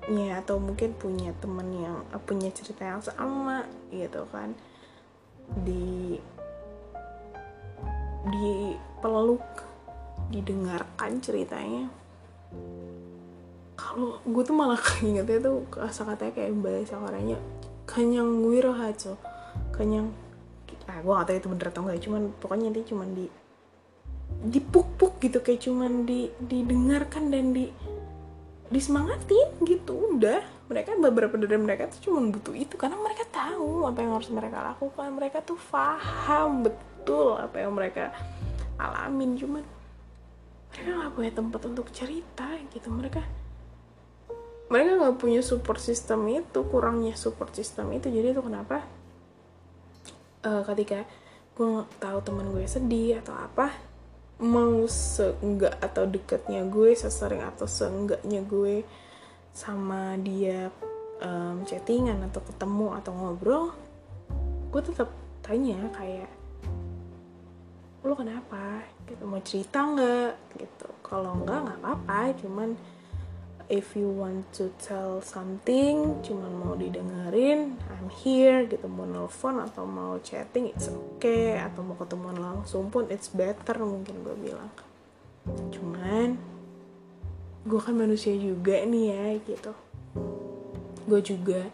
nya 0.05 0.45
atau 0.45 0.61
mungkin 0.61 0.93
punya 0.93 1.33
temen 1.41 1.65
yang 1.73 2.05
eh, 2.13 2.21
punya 2.21 2.53
cerita 2.53 2.85
yang 2.85 3.01
sama 3.01 3.65
gitu 3.89 4.29
kan. 4.29 4.53
Di 5.65 6.21
di 8.25 8.53
peluk 9.01 9.45
didengarkan 10.29 11.21
ceritanya. 11.25 11.89
Kalau 13.75 14.21
gue 14.25 14.43
tuh 14.45 14.57
malah 14.57 14.81
ingetnya 15.09 15.41
tuh 15.41 15.65
kata 15.73 16.13
katanya 16.13 16.33
kayak 16.37 16.53
bahasa 16.61 16.95
Koreanya 17.01 17.39
kenyang 17.89 18.45
wirohajo 18.45 19.17
kenyang. 19.73 20.13
Ah 20.85 21.01
gue 21.01 21.13
gak 21.17 21.33
tahu 21.33 21.37
itu 21.41 21.49
bener 21.49 21.67
atau 21.73 21.81
enggak 21.81 22.01
cuman 22.05 22.23
pokoknya 22.45 22.69
dia 22.77 22.85
cuman 22.85 23.09
di 23.17 23.25
dipuk-puk 24.45 25.25
gitu 25.25 25.41
kayak 25.41 25.65
cuman 25.65 26.05
di 26.05 26.29
didengarkan 26.37 27.33
dan 27.33 27.57
di 27.57 27.73
disemangatin 28.69 29.65
gitu 29.65 30.17
udah. 30.17 30.43
Mereka 30.65 30.97
beberapa 30.97 31.37
dari 31.37 31.61
mereka 31.61 31.93
tuh 31.93 32.09
cuma 32.09 32.25
butuh 32.25 32.57
itu 32.57 32.75
karena 32.81 32.97
mereka 32.97 33.29
tahu 33.29 33.85
apa 33.85 34.01
yang 34.01 34.13
harus 34.17 34.31
mereka 34.33 34.65
lakukan. 34.65 35.09
Mereka 35.13 35.45
tuh 35.45 35.61
paham 35.69 36.65
betul 36.65 37.37
apa 37.37 37.57
yang 37.61 37.73
mereka 37.77 38.13
alamin 38.81 39.37
cuman 39.37 39.65
mereka 40.75 40.91
nggak 40.91 41.13
punya 41.15 41.33
tempat 41.33 41.61
untuk 41.69 41.87
cerita 41.93 42.49
gitu. 42.73 42.89
Mereka 42.89 43.21
mereka 44.73 44.91
nggak 44.97 45.17
punya 45.21 45.45
support 45.45 45.79
system 45.79 46.25
itu 46.33 46.61
kurangnya 46.73 47.13
support 47.15 47.53
system 47.53 47.93
itu. 47.93 48.09
Jadi 48.09 48.33
itu 48.33 48.41
kenapa 48.41 48.83
uh, 50.45 50.63
ketika 50.73 51.05
gue 51.55 51.87
tahu 52.03 52.19
teman 52.25 52.51
gue 52.51 52.67
sedih 52.67 53.23
atau 53.23 53.37
apa 53.37 53.94
mau 54.42 54.83
seenggak 54.90 55.79
atau 55.79 56.05
deketnya 56.11 56.66
gue 56.66 56.94
sesering 56.99 57.42
atau 57.42 57.70
seenggaknya 57.70 58.42
gue 58.42 58.83
sama 59.55 60.18
dia 60.18 60.75
um, 61.23 61.62
chattingan 61.62 62.18
atau 62.27 62.42
ketemu 62.42 62.99
atau 62.99 63.12
ngobrol 63.14 63.70
gue 64.75 64.83
tetap 64.83 65.14
tanya 65.47 65.79
kayak 65.94 66.27
lo 68.05 68.12
kenapa? 68.12 68.85
Gitu 69.09 69.25
mau 69.25 69.40
cerita 69.40 69.81
nggak? 69.81 70.61
Gitu. 70.61 70.87
Kalau 71.01 71.40
nggak 71.40 71.59
nggak 71.64 71.79
apa-apa 71.81 72.37
cuman 72.37 72.77
if 73.72 73.96
you 73.96 74.12
want 74.12 74.44
to 74.53 74.68
tell 74.77 75.24
something 75.24 76.20
cuman 76.20 76.53
mau 76.53 76.74
didengerin 76.77 77.81
I'm 77.88 78.09
here 78.12 78.68
gitu. 78.68 78.85
Mau 78.88 79.09
nelfon 79.09 79.61
atau 79.61 79.88
mau 79.88 80.20
chatting 80.20 80.68
it's 80.72 80.92
okay. 80.92 81.57
Atau 81.57 81.81
mau 81.81 81.96
ketemuan 81.96 82.37
langsung 82.37 82.92
pun 82.92 83.09
it's 83.09 83.33
better 83.33 83.81
mungkin 83.81 84.20
gue 84.20 84.37
bilang. 84.37 84.68
Cuman 85.72 86.37
gue 87.64 87.81
kan 87.81 87.96
manusia 87.96 88.37
juga 88.37 88.85
nih 88.85 89.05
ya 89.12 89.24
gitu. 89.40 89.72
Gue 91.09 91.20
juga 91.24 91.64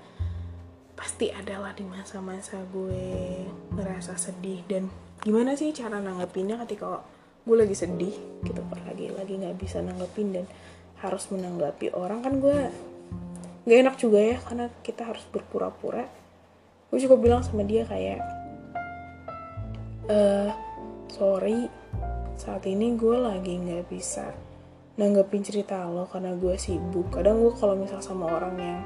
pasti 0.94 1.33
adalah 1.33 1.74
di 1.74 1.83
masa-masa 1.83 2.62
gue 2.70 3.46
ngerasa 3.74 4.14
sedih. 4.14 4.62
Dan 4.66 4.87
gimana 5.18 5.59
sih 5.59 5.74
cara 5.74 5.98
nanggepinnya 5.98 6.62
ketika 6.66 7.03
gue 7.42 7.57
lagi 7.59 7.74
sedih 7.74 8.14
gitu. 8.46 8.62
Lagi 8.87 9.11
lagi 9.11 9.35
nggak 9.42 9.59
bisa 9.59 9.83
nanggepin 9.83 10.29
dan 10.38 10.46
harus 11.01 11.29
menanggapi 11.33 11.93
orang 11.97 12.21
kan 12.21 12.35
gue 12.39 12.59
gak 13.65 13.79
enak 13.87 13.97
juga 14.01 14.19
ya 14.21 14.37
karena 14.41 14.67
kita 14.85 15.09
harus 15.09 15.25
berpura-pura. 15.29 16.05
Gue 16.91 16.99
juga 16.99 17.17
bilang 17.21 17.45
sama 17.45 17.63
dia 17.65 17.87
kayak 17.87 18.21
eh 20.11 20.51
sorry 21.13 21.71
saat 22.35 22.65
ini 22.67 22.97
gue 22.97 23.17
lagi 23.21 23.53
nggak 23.61 23.93
bisa 23.93 24.33
nanggepin 24.97 25.45
cerita 25.45 25.87
lo 25.87 26.09
karena 26.09 26.33
gue 26.35 26.57
sibuk. 26.57 27.13
Kadang 27.13 27.41
gue 27.45 27.53
kalau 27.57 27.77
misal 27.77 28.01
sama 28.01 28.27
orang 28.27 28.55
yang 28.59 28.81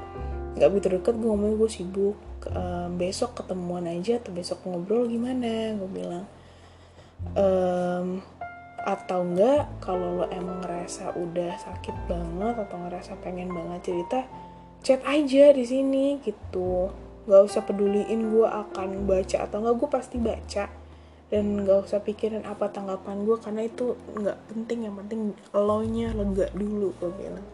nggak 0.55 0.69
begitu 0.71 0.87
deket 0.99 1.15
gue 1.19 1.27
ngomong 1.27 1.59
gue 1.59 1.67
sibuk 1.67 2.15
uh, 2.51 2.87
besok 2.95 3.43
ketemuan 3.43 3.87
aja 3.91 4.19
atau 4.21 4.31
besok 4.31 4.63
ngobrol 4.67 5.07
gimana? 5.07 5.73
Gue 5.75 5.89
bilang 5.89 6.25
um, 7.33 8.21
atau 8.85 9.25
enggak 9.25 9.65
kalau 9.81 10.21
lo 10.21 10.25
emang 10.29 10.61
ngerasa 10.61 11.17
udah 11.17 11.57
sakit 11.57 12.05
banget 12.05 12.55
atau 12.61 12.77
ngerasa 12.85 13.17
pengen 13.25 13.49
banget 13.49 13.89
cerita 13.89 14.29
chat 14.85 15.01
aja 15.01 15.49
di 15.49 15.65
sini 15.65 16.21
gitu. 16.21 16.93
Nggak 17.25 17.41
usah 17.49 17.65
peduliin 17.65 18.29
gue 18.29 18.45
akan 18.45 19.09
baca 19.09 19.49
atau 19.49 19.57
enggak 19.65 19.75
gue 19.81 19.89
pasti 19.89 20.17
baca. 20.21 20.65
Dan 21.25 21.65
nggak 21.65 21.89
usah 21.89 22.05
pikirin 22.05 22.45
apa 22.45 22.69
tanggapan 22.69 23.25
gue 23.25 23.41
karena 23.41 23.65
itu 23.65 23.97
nggak 24.13 24.37
penting. 24.53 24.85
Yang 24.85 24.95
penting 25.01 25.21
lo 25.57 25.81
nya 25.81 26.13
lega 26.13 26.53
dulu 26.53 26.93
gue 27.01 27.11
bilang. 27.17 27.47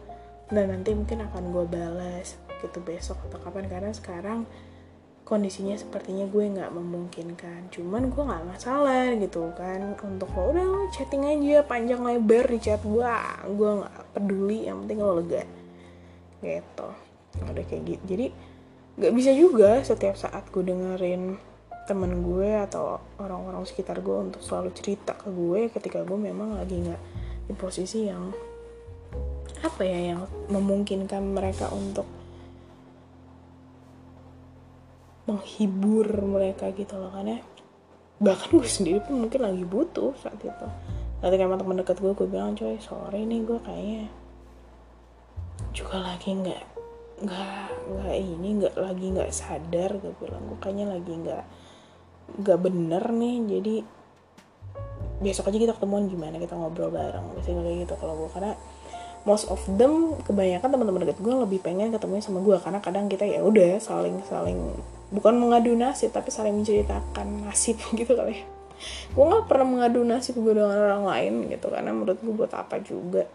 Dan 0.52 0.68
nanti 0.68 0.92
mungkin 0.92 1.24
akan 1.24 1.56
gue 1.56 1.64
balas 1.64 2.36
gitu 2.60 2.84
besok 2.84 3.16
atau 3.32 3.40
kapan. 3.40 3.72
Karena 3.72 3.96
sekarang 3.96 4.44
kondisinya 5.32 5.72
sepertinya 5.80 6.28
gue 6.28 6.44
nggak 6.44 6.76
memungkinkan. 6.76 7.72
Cuman 7.72 8.12
gue 8.12 8.20
nggak 8.20 8.44
masalah 8.52 9.16
gitu 9.16 9.48
kan. 9.56 9.96
Untuk 10.04 10.28
lo 10.36 10.52
udah 10.52 10.64
lo 10.68 10.80
chatting 10.92 11.24
aja 11.24 11.64
panjang 11.64 12.04
lebar 12.04 12.44
di 12.52 12.60
chat 12.60 12.84
gue. 12.84 13.16
Gue 13.56 13.70
nggak 13.80 13.96
peduli 14.12 14.68
yang 14.68 14.84
penting 14.84 15.00
lo 15.00 15.24
lega. 15.24 15.48
Gitu. 16.44 16.88
Ada 17.40 17.60
kayak 17.64 17.82
gitu. 17.88 18.02
Jadi 18.04 18.26
nggak 19.00 19.12
bisa 19.16 19.32
juga 19.32 19.80
setiap 19.80 20.20
saat 20.20 20.44
gue 20.52 20.60
dengerin 20.68 21.40
temen 21.88 22.12
gue 22.20 22.52
atau 22.68 23.00
orang-orang 23.16 23.64
sekitar 23.64 24.04
gue 24.04 24.14
untuk 24.14 24.44
selalu 24.44 24.70
cerita 24.76 25.16
ke 25.16 25.32
gue 25.32 25.72
ketika 25.72 26.04
gue 26.04 26.14
memang 26.14 26.60
lagi 26.60 26.78
nggak 26.78 27.02
di 27.48 27.54
posisi 27.58 28.06
yang 28.06 28.30
apa 29.64 29.82
ya 29.82 30.14
yang 30.14 30.20
memungkinkan 30.52 31.22
mereka 31.34 31.72
untuk 31.74 32.06
menghibur 35.32 36.06
mereka 36.20 36.68
gitu 36.76 37.00
loh 37.00 37.08
karena 37.08 37.40
bahkan 38.22 38.54
gue 38.54 38.68
sendiri 38.68 39.02
pun 39.02 39.26
mungkin 39.26 39.40
lagi 39.42 39.64
butuh 39.66 40.14
saat 40.20 40.38
itu. 40.38 40.66
Ketika 41.18 41.42
emang 41.42 41.58
teman 41.58 41.78
dekat 41.80 41.98
gue 41.98 42.12
gue 42.14 42.28
bilang 42.28 42.54
coy 42.54 42.78
sore 42.78 43.18
nih 43.18 43.40
gue 43.42 43.58
kayaknya 43.62 44.02
juga 45.72 45.96
lagi 46.02 46.30
nggak 46.36 46.62
nggak 47.22 47.66
nggak 47.88 48.16
ini 48.18 48.48
nggak 48.62 48.74
lagi 48.78 49.06
nggak 49.10 49.30
sadar 49.34 49.90
gue 49.98 50.12
bilang. 50.22 50.42
Gue 50.46 50.58
kayaknya 50.62 50.86
lagi 50.94 51.12
nggak 51.12 51.44
nggak 52.42 52.58
bener 52.62 53.04
nih 53.10 53.36
jadi 53.58 53.74
besok 55.22 55.50
aja 55.50 55.58
kita 55.58 55.72
ketemuan 55.74 56.06
gimana 56.06 56.38
kita 56.38 56.54
ngobrol 56.54 56.94
bareng. 56.94 57.26
Biasanya 57.34 57.62
kayak 57.66 57.78
gitu 57.88 57.94
kalau 57.98 58.14
gue 58.22 58.30
karena 58.30 58.52
most 59.22 59.46
of 59.50 59.62
them 59.78 60.18
kebanyakan 60.26 60.68
teman-teman 60.70 61.06
deket 61.06 61.18
gue 61.22 61.34
lebih 61.34 61.58
pengen 61.62 61.94
ketemu 61.94 62.18
sama 62.22 62.42
gue 62.42 62.58
karena 62.58 62.78
kadang 62.82 63.06
kita 63.06 63.22
ya 63.26 63.42
udah 63.42 63.78
saling 63.78 64.18
saling 64.26 64.58
bukan 65.12 65.36
mengadu 65.36 65.76
nasib 65.76 66.10
tapi 66.10 66.32
saling 66.32 66.56
menceritakan 66.56 67.46
nasib 67.46 67.76
gitu 68.00 68.16
kali 68.16 68.40
ya. 68.40 68.44
Gue 69.14 69.24
nggak 69.28 69.46
pernah 69.46 69.66
mengadu 69.68 70.02
nasib 70.02 70.40
gue 70.40 70.56
dengan 70.56 70.74
orang 70.74 71.04
lain 71.06 71.32
gitu 71.52 71.70
karena 71.70 71.94
menurut 71.94 72.18
gue 72.18 72.34
buat 72.34 72.52
apa 72.56 72.80
juga? 72.82 73.28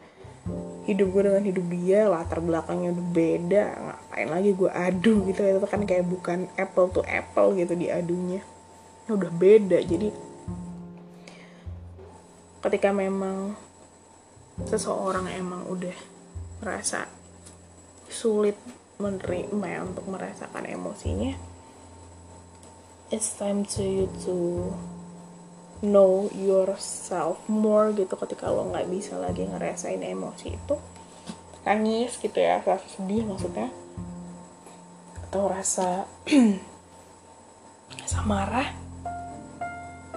Hidup 0.90 1.08
gue 1.13 1.22
dengan 1.32 1.44
hidup 1.46 1.66
dia 1.72 2.10
latar 2.10 2.44
belakangnya 2.44 2.96
udah 2.98 3.08
beda 3.13 3.63
ngapain 3.80 4.28
lagi 4.28 4.52
gue 4.58 4.72
adu 4.74 5.24
gitu? 5.30 5.40
Itu 5.46 5.68
kan 5.70 5.86
kayak 5.88 6.04
bukan 6.10 6.52
apple 6.60 6.92
to 6.92 7.02
apple 7.08 7.56
gitu 7.56 7.78
diadunya. 7.78 8.42
Udah 9.08 9.32
beda 9.32 9.80
jadi 9.86 10.12
ketika 12.58 12.92
memang 12.92 13.56
seseorang 14.68 15.30
emang 15.32 15.70
udah 15.70 15.94
merasa 16.60 17.06
sulit 18.10 18.58
menerima 18.98 19.86
untuk 19.86 20.10
merasakan 20.10 20.66
emosinya 20.66 21.57
it's 23.08 23.39
time 23.39 23.63
to 23.63 23.84
you 23.84 24.06
to 24.28 24.67
know 25.80 26.28
yourself 26.36 27.39
more 27.48 27.93
gitu 27.96 28.17
ketika 28.17 28.50
lo 28.52 28.67
nggak 28.67 28.89
bisa 28.91 29.15
lagi 29.15 29.48
ngerasain 29.48 30.02
emosi 30.04 30.58
itu. 30.58 30.76
Nangis 31.63 32.20
gitu 32.20 32.36
ya 32.39 32.60
rasa 32.63 32.84
sedih 32.88 33.24
maksudnya. 33.24 33.72
Atau 35.28 35.48
rasa 35.48 36.04
rasa 38.02 38.20
marah. 38.28 38.70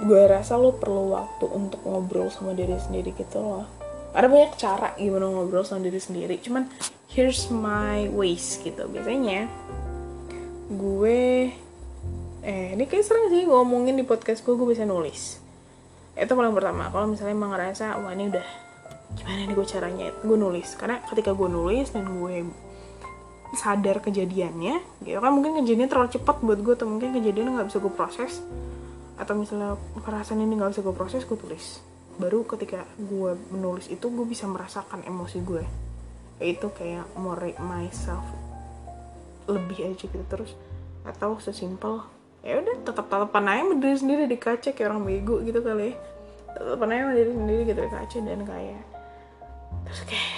Gue 0.01 0.25
rasa 0.25 0.57
lo 0.57 0.75
perlu 0.75 1.13
waktu 1.13 1.45
untuk 1.47 1.85
ngobrol 1.85 2.33
sama 2.33 2.57
diri 2.57 2.75
sendiri 2.81 3.13
gitu 3.15 3.39
loh. 3.39 3.69
Ada 4.11 4.27
banyak 4.27 4.53
cara 4.59 4.89
gimana 4.99 5.31
ngobrol 5.31 5.63
sama 5.63 5.87
diri 5.87 6.01
sendiri 6.03 6.43
cuman 6.43 6.67
here's 7.13 7.53
my 7.53 8.11
ways 8.11 8.59
gitu. 8.65 8.89
Biasanya 8.89 9.47
gue 10.73 11.53
eh 12.41 12.73
ini 12.73 12.89
kayak 12.89 13.05
sering 13.05 13.29
sih 13.29 13.45
ngomongin 13.45 14.01
di 14.01 14.05
podcast 14.05 14.41
gue 14.41 14.57
gue 14.57 14.69
bisa 14.69 14.89
nulis. 14.89 15.37
Itu 16.17 16.33
paling 16.33 16.57
pertama. 16.57 16.89
Kalau 16.89 17.07
misalnya 17.09 17.37
emang 17.37 17.53
ngerasa 17.53 18.01
wah 18.01 18.13
ini 18.17 18.33
udah 18.33 18.47
gimana 19.17 19.45
nih 19.45 19.55
gue 19.57 19.67
caranya? 19.69 20.07
Gue 20.25 20.37
nulis. 20.41 20.73
Karena 20.77 21.05
ketika 21.05 21.37
gue 21.37 21.49
nulis 21.49 21.93
dan 21.93 22.09
gue 22.09 22.49
sadar 23.51 23.99
kejadiannya 23.99 25.03
gitu 25.03 25.19
kan 25.19 25.35
mungkin 25.35 25.59
kejadiannya 25.59 25.91
terlalu 25.91 26.11
cepat 26.15 26.37
buat 26.39 26.63
gue 26.63 26.75
atau 26.79 26.87
mungkin 26.87 27.11
kejadiannya 27.19 27.53
nggak 27.61 27.69
bisa 27.69 27.79
gue 27.83 27.93
proses. 27.93 28.33
Atau 29.21 29.37
misalnya 29.37 29.77
perasaan 30.01 30.41
ini 30.41 30.57
nggak 30.57 30.73
bisa 30.73 30.81
gue 30.81 30.95
proses 30.97 31.27
gue 31.29 31.37
tulis. 31.37 31.83
Baru 32.17 32.49
ketika 32.49 32.89
gue 32.97 33.37
menulis 33.53 33.93
itu 33.93 34.07
gue 34.09 34.25
bisa 34.25 34.49
merasakan 34.49 35.05
emosi 35.05 35.39
gue 35.45 35.65
itu 36.41 36.73
kayak 36.73 37.05
more 37.21 37.53
myself 37.61 38.25
lebih 39.45 39.93
aja 39.93 40.09
gitu 40.09 40.25
terus. 40.31 40.57
Atau 41.05 41.37
sesimpel 41.37 42.20
ya 42.41 42.57
udah 42.57 42.75
tetap 42.85 43.07
tatapan 43.13 43.45
aja 43.53 43.61
sama 43.61 43.75
diri 43.77 43.97
sendiri 44.01 44.25
di 44.25 44.39
kaca 44.41 44.71
kayak 44.73 44.89
orang 44.89 45.05
bego 45.05 45.45
gitu 45.45 45.61
kali 45.61 45.93
ya. 45.93 45.95
Tatapan 46.57 46.89
aja 46.93 47.01
sama 47.05 47.15
diri 47.17 47.33
sendiri 47.37 47.63
gitu 47.69 47.81
di 47.85 47.91
kaca 47.93 48.19
dan 48.25 48.41
kayak 48.49 48.83
terus 49.85 50.01
kayak 50.07 50.29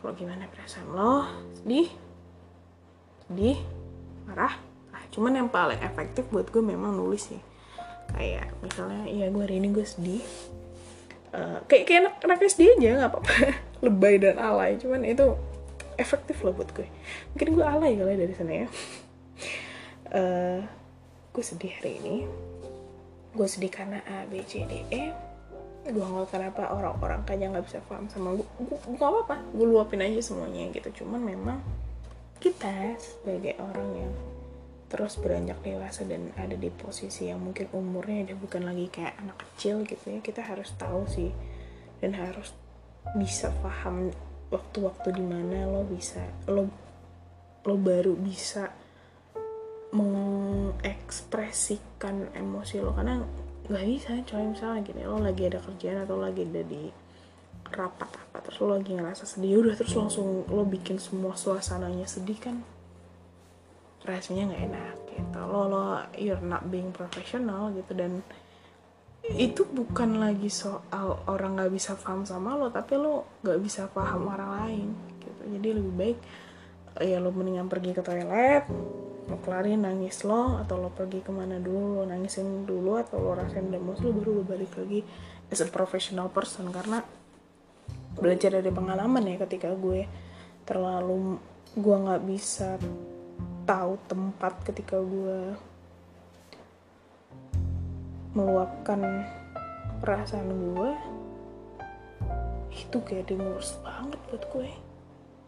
lo 0.00 0.10
gimana 0.16 0.48
perasaan 0.48 0.88
lo? 0.96 1.28
Sedih? 1.60 1.88
Sedih? 3.28 3.58
Marah? 4.24 4.54
Ah, 4.96 5.04
cuman 5.12 5.36
yang 5.36 5.48
paling 5.52 5.80
efektif 5.84 6.24
buat 6.32 6.48
gue 6.48 6.62
memang 6.64 6.96
nulis 6.96 7.28
sih. 7.28 7.40
Kayak 8.10 8.50
misalnya 8.64 9.04
ya 9.06 9.28
gue 9.28 9.42
hari 9.44 9.60
ini 9.60 9.68
gue 9.70 9.84
sedih. 9.84 10.24
Uh, 11.30 11.62
kayak 11.70 11.84
kayak 11.86 12.00
anak 12.02 12.14
anak 12.26 12.38
SD 12.42 12.80
aja 12.80 12.88
nggak 13.04 13.10
apa-apa. 13.12 13.32
Lebay 13.86 14.14
dan 14.18 14.36
alay 14.40 14.80
cuman 14.80 15.04
itu 15.06 15.36
efektif 16.00 16.40
loh 16.40 16.56
buat 16.56 16.72
gue. 16.72 16.88
Mungkin 17.36 17.48
gue 17.54 17.66
alay 17.66 17.92
kali 18.00 18.14
dari 18.16 18.34
sana 18.34 18.52
ya. 18.64 18.66
Uh, 20.10 20.60
gue 21.30 21.44
sedih 21.46 21.70
hari 21.78 22.02
ini. 22.02 22.16
Gue 23.30 23.46
sedih 23.46 23.70
karena 23.70 24.02
A 24.02 24.26
B 24.26 24.42
C 24.42 24.66
D 24.66 24.82
E. 24.90 25.14
Gue 25.86 26.02
nggak 26.02 26.34
kenapa 26.34 26.74
orang-orang 26.74 27.22
kayaknya 27.22 27.56
nggak 27.56 27.66
bisa 27.70 27.78
paham 27.86 28.10
sama 28.10 28.34
gue 28.34 28.46
gue 28.66 28.78
nggak 28.98 29.10
apa-apa. 29.10 29.36
Gue 29.54 29.66
luapin 29.70 30.02
aja 30.02 30.18
semuanya 30.18 30.66
gitu. 30.74 31.02
Cuman 31.02 31.22
memang 31.22 31.58
kita 32.42 32.98
sebagai 32.98 33.54
orang 33.62 33.88
yang 33.94 34.12
terus 34.90 35.14
beranjak 35.22 35.62
dewasa 35.62 36.02
dan 36.02 36.34
ada 36.34 36.58
di 36.58 36.66
posisi 36.66 37.30
yang 37.30 37.38
mungkin 37.38 37.70
umurnya 37.70 38.26
udah 38.26 38.38
bukan 38.42 38.62
lagi 38.66 38.90
kayak 38.90 39.14
anak 39.22 39.38
kecil 39.38 39.86
gitu 39.86 40.02
ya 40.10 40.18
kita 40.18 40.42
harus 40.42 40.74
tahu 40.74 41.06
sih. 41.06 41.30
Dan 42.02 42.18
harus 42.18 42.50
bisa 43.14 43.54
paham 43.62 44.10
waktu-waktu 44.50 45.14
di 45.14 45.24
mana 45.24 45.62
lo 45.70 45.86
bisa 45.86 46.20
lo 46.50 46.66
lo 47.62 47.76
baru 47.78 48.18
bisa 48.18 48.72
mengekspresikan 49.90 52.30
emosi 52.34 52.80
lo. 52.82 52.94
Karena 52.94 53.18
nggak 53.70 53.86
bisa 53.86 54.18
coy. 54.26 54.42
Misalnya 54.50 54.82
gini 54.82 55.06
lo 55.06 55.22
lagi 55.22 55.46
ada 55.46 55.62
kerjaan 55.62 56.02
atau 56.02 56.18
lagi 56.18 56.42
ada 56.46 56.62
di 56.66 56.90
rapat 57.70 58.10
apa 58.10 58.42
terus 58.42 58.58
lo 58.66 58.74
lagi 58.74 58.98
ngerasa 58.98 59.22
sedih 59.22 59.62
udah 59.62 59.78
terus 59.78 59.94
langsung 59.94 60.42
lo 60.50 60.66
bikin 60.66 60.98
semua 60.98 61.38
suasananya 61.38 62.02
sedih 62.02 62.34
kan 62.34 62.66
rasanya 64.02 64.50
nggak 64.50 64.62
enak 64.74 64.96
gitu. 65.14 65.38
Lo 65.38 65.70
lo 65.70 66.02
you're 66.18 66.42
not 66.42 66.66
being 66.66 66.90
professional 66.90 67.70
gitu. 67.70 67.94
Dan 67.94 68.26
itu 69.30 69.62
bukan 69.68 70.18
lagi 70.18 70.50
soal 70.50 71.22
orang 71.30 71.54
nggak 71.60 71.70
bisa 71.70 71.94
paham 71.94 72.26
sama 72.26 72.58
lo 72.58 72.72
tapi 72.72 72.96
lo 72.98 73.38
nggak 73.44 73.60
bisa 73.62 73.86
paham 73.86 74.26
orang 74.26 74.50
lain 74.66 74.88
gitu. 75.22 75.42
Jadi 75.54 75.68
lebih 75.76 75.94
baik 75.94 76.18
ya 77.06 77.22
lo 77.22 77.30
mendingan 77.30 77.70
pergi 77.70 77.94
ke 77.94 78.02
toilet 78.02 78.66
lo 79.30 79.38
kelarin 79.38 79.86
nangis 79.86 80.26
lo 80.26 80.58
atau 80.58 80.82
lo 80.82 80.90
pergi 80.90 81.22
ke 81.22 81.30
mana 81.30 81.62
dulu 81.62 82.02
lo 82.02 82.04
nangisin 82.04 82.66
dulu 82.66 82.98
atau 82.98 83.22
lo 83.22 83.38
rasain 83.38 83.70
demos 83.70 84.02
lo 84.02 84.10
baru 84.10 84.42
lo 84.42 84.44
balik 84.44 84.74
lagi 84.74 85.06
as 85.46 85.62
a 85.62 85.70
professional 85.70 86.26
person. 86.26 86.66
Karena 86.74 86.98
belajar 88.18 88.58
dari 88.58 88.74
pengalaman 88.74 89.22
ya 89.22 89.38
ketika 89.46 89.70
gue 89.78 90.10
terlalu 90.66 91.38
gue 91.78 91.96
nggak 92.02 92.22
bisa 92.26 92.74
tahu 93.62 93.94
tempat 94.10 94.66
ketika 94.66 94.98
gue 94.98 95.54
meluapkan 98.34 98.98
perasaan 100.02 100.50
gue 100.50 100.90
itu 102.74 102.98
kayak 103.06 103.30
ngurus 103.30 103.78
banget 103.86 104.18
buat 104.26 104.42
gue. 104.50 104.68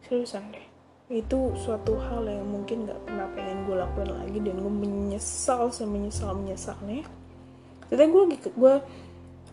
Seriusan 0.07 0.55
deh 0.55 0.72
itu 1.13 1.53
suatu 1.61 2.01
hal 2.01 2.25
yang 2.25 2.49
mungkin 2.49 2.89
gak 2.89 3.05
pernah 3.05 3.29
pengen 3.37 3.69
gue 3.69 3.77
lakuin 3.77 4.11
lagi 4.17 4.39
dan 4.41 4.57
gue 4.57 4.73
menyesal 4.73 5.69
semenyesal 5.69 6.33
menyesalnya. 6.33 7.05
Jadi 7.93 8.05
gue 8.09 8.25
gue 8.57 8.75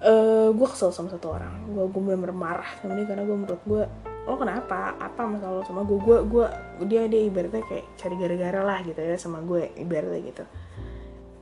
uh, 0.08 0.50
gue 0.56 0.68
kesel 0.72 0.96
sama 0.96 1.12
satu 1.12 1.36
orang. 1.36 1.68
Gue 1.76 1.92
gue 1.92 2.00
bener-bener 2.00 2.64
sama 2.80 2.96
dia 2.96 3.06
karena 3.12 3.24
gue 3.28 3.38
menurut 3.38 3.64
gue 3.68 3.84
lo 4.24 4.36
kenapa? 4.40 4.96
Apa 4.96 5.28
masalah 5.28 5.60
lo 5.60 5.64
sama 5.68 5.84
gue 5.84 6.00
gue 6.00 6.18
gue 6.32 6.46
dia 6.88 7.12
dia 7.12 7.22
ibaratnya 7.28 7.60
kayak 7.68 7.86
cari 8.00 8.16
gara-gara 8.16 8.62
lah 8.64 8.80
gitu 8.88 9.00
ya 9.04 9.20
sama 9.20 9.44
gue 9.44 9.76
ibaratnya 9.76 10.20
gitu. 10.32 10.44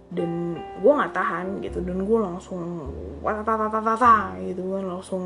Dan 0.09 0.57
gue 0.81 0.91
nggak 0.97 1.13
tahan 1.13 1.61
gitu 1.61 1.77
dan 1.85 2.01
gue 2.01 2.17
langsung 2.17 2.89
watatatata 3.21 4.41
gitu. 4.49 4.65
Gue 4.65 4.81
langsung 4.81 5.23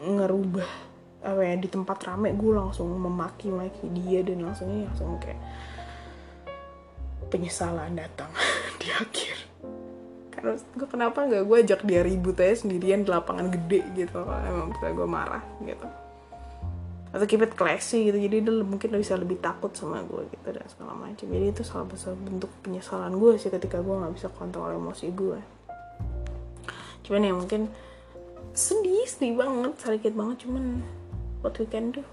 ngerubah 0.00 0.91
apa 1.22 1.40
ya 1.42 1.54
di 1.54 1.68
tempat 1.70 1.98
rame 2.02 2.34
gue 2.34 2.52
langsung 2.52 2.90
memaki-maki 2.98 3.86
dia 3.94 4.26
dan 4.26 4.42
langsungnya 4.42 4.90
langsung 4.90 5.16
kayak 5.22 5.38
penyesalan 7.30 7.94
datang 7.94 8.28
di 8.82 8.90
akhir. 8.90 9.36
Karena 10.34 10.52
gue 10.58 10.88
kenapa 10.90 11.18
nggak 11.22 11.44
gue 11.46 11.56
ajak 11.62 11.80
dia 11.86 12.02
ribut 12.02 12.36
aja 12.42 12.66
sendirian 12.66 13.06
di 13.06 13.10
lapangan 13.10 13.48
gede 13.48 13.86
gitu 13.94 14.26
emang 14.26 14.74
bisa 14.74 14.90
gue 14.90 15.08
marah 15.08 15.44
gitu. 15.62 15.88
Atau 17.12 17.26
keep 17.28 17.44
it 17.44 17.54
classy 17.54 18.08
gitu 18.10 18.18
jadi 18.18 18.42
dia 18.42 18.64
mungkin 18.64 18.88
bisa 18.98 19.14
lebih 19.14 19.38
takut 19.38 19.70
sama 19.72 20.02
gue 20.02 20.26
gitu 20.32 20.48
dan 20.50 20.66
segala 20.66 20.98
macam. 20.98 21.26
Jadi 21.30 21.46
itu 21.54 21.62
salah 21.62 21.86
satu 21.94 22.18
bentuk 22.18 22.50
penyesalan 22.66 23.14
gue 23.14 23.38
sih 23.38 23.52
ketika 23.52 23.78
gue 23.78 23.94
nggak 23.94 24.14
bisa 24.18 24.26
kontrol 24.32 24.74
emosi 24.74 25.08
gue 25.14 25.62
cuman 27.02 27.28
ya 27.28 27.34
mungkin 27.34 27.62
sedih 28.54 29.04
sedih 29.04 29.34
banget 29.36 29.74
sakit 29.82 30.14
banget 30.14 30.46
cuman 30.46 30.80
what 31.42 31.58
we 31.58 31.66
can 31.66 31.90
do. 31.90 32.06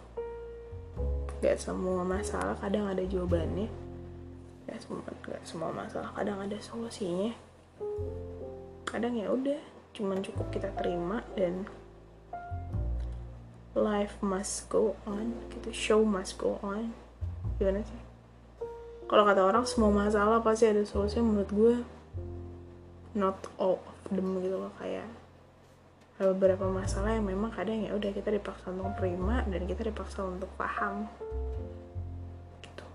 Gak 1.40 1.62
semua 1.62 2.04
masalah 2.04 2.58
kadang 2.60 2.90
ada 2.90 3.06
jawabannya. 3.06 3.70
Gak 4.68 4.80
semua 4.84 5.00
gak 5.24 5.42
semua 5.48 5.70
masalah 5.72 6.12
kadang 6.18 6.42
ada 6.42 6.58
solusinya. 6.60 7.32
Kadang 8.84 9.16
ya 9.16 9.32
udah 9.32 9.62
cuman 9.94 10.20
cukup 10.26 10.50
kita 10.52 10.70
terima 10.76 11.24
dan 11.38 11.70
life 13.78 14.18
must 14.20 14.68
go 14.68 14.98
on 15.06 15.38
gitu. 15.54 15.70
Show 15.72 16.02
must 16.04 16.36
go 16.42 16.58
on. 16.66 16.92
Gimana 17.62 17.86
sih? 17.86 18.02
Kalau 19.10 19.24
kata 19.26 19.42
orang 19.46 19.66
semua 19.70 19.94
masalah 19.94 20.42
pasti 20.42 20.68
ada 20.68 20.82
solusinya. 20.84 21.24
Menurut 21.24 21.52
gue 21.54 21.76
not 23.14 23.38
all 23.62 23.78
of 23.80 24.00
them 24.10 24.42
gitu 24.42 24.58
loh. 24.58 24.74
Kayak 24.82 25.19
beberapa 26.20 26.68
masalah 26.68 27.16
yang 27.16 27.24
memang 27.24 27.56
kadang 27.56 27.80
ya 27.80 27.96
udah 27.96 28.12
kita 28.12 28.28
dipaksa 28.28 28.76
untuk 28.76 28.92
terima 29.00 29.40
dan 29.48 29.64
kita 29.64 29.88
dipaksa 29.88 30.28
untuk 30.28 30.52
paham. 30.60 31.08
Gitu. 32.60 32.86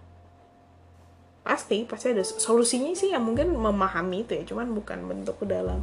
Pasti 1.40 1.88
pasti 1.88 2.12
ada 2.12 2.20
solusinya 2.20 2.92
sih 2.92 3.16
yang 3.16 3.24
mungkin 3.24 3.56
memahami 3.56 4.28
itu 4.28 4.36
ya. 4.36 4.44
Cuman 4.44 4.76
bukan 4.76 5.08
bentuk 5.08 5.40
dalam 5.48 5.80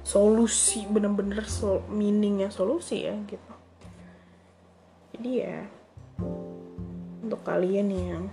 solusi 0.00 0.88
bener-bener 0.88 1.44
sol 1.44 1.84
meaningnya 1.92 2.48
solusi 2.48 3.04
ya 3.04 3.14
gitu. 3.28 3.52
Jadi 5.12 5.30
ya 5.44 5.68
untuk 7.20 7.44
kalian 7.44 7.88
yang 7.92 8.24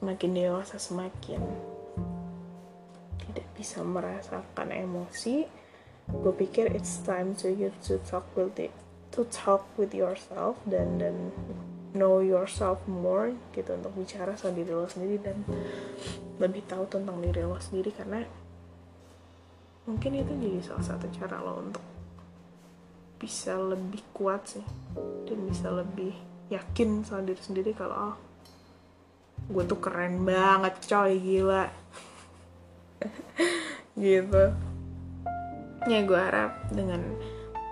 semakin 0.00 0.30
dewasa 0.32 0.80
semakin 0.80 1.44
tidak 3.20 3.46
bisa 3.52 3.84
merasakan 3.84 4.72
emosi 4.72 5.59
gue 6.10 6.34
pikir 6.34 6.74
it's 6.74 6.98
time 7.06 7.32
to 7.38 7.46
you 7.46 7.70
to 7.86 7.96
talk 8.02 8.26
with 8.34 8.58
it 8.58 8.74
to 9.14 9.22
talk 9.30 9.66
with 9.78 9.94
yourself 9.94 10.58
dan 10.66 10.98
dan 10.98 11.30
know 11.94 12.22
yourself 12.22 12.82
more 12.86 13.34
gitu 13.54 13.74
untuk 13.74 13.94
bicara 13.94 14.34
sama 14.38 14.58
diri 14.58 14.70
lo 14.70 14.86
sendiri 14.86 15.18
dan 15.22 15.42
lebih 16.38 16.62
tahu 16.66 16.86
tentang 16.86 17.18
diri 17.18 17.42
lo 17.42 17.58
sendiri 17.58 17.90
karena 17.90 18.22
mungkin 19.86 20.22
itu 20.22 20.32
jadi 20.38 20.58
salah 20.62 20.86
satu 20.86 21.06
cara 21.10 21.42
lo 21.42 21.58
untuk 21.58 21.82
bisa 23.18 23.58
lebih 23.58 24.00
kuat 24.14 24.58
sih 24.58 24.66
dan 25.26 25.38
bisa 25.44 25.68
lebih 25.68 26.14
yakin 26.50 27.02
sama 27.02 27.26
diri 27.26 27.42
sendiri 27.42 27.70
kalau 27.74 28.14
oh, 28.14 28.16
gue 29.50 29.64
tuh 29.66 29.80
keren 29.82 30.22
banget 30.22 30.78
coy 30.86 31.18
gila. 31.18 31.66
Gitu 34.00 34.69
ya 35.88 36.04
gue 36.04 36.20
harap 36.20 36.68
dengan 36.74 37.00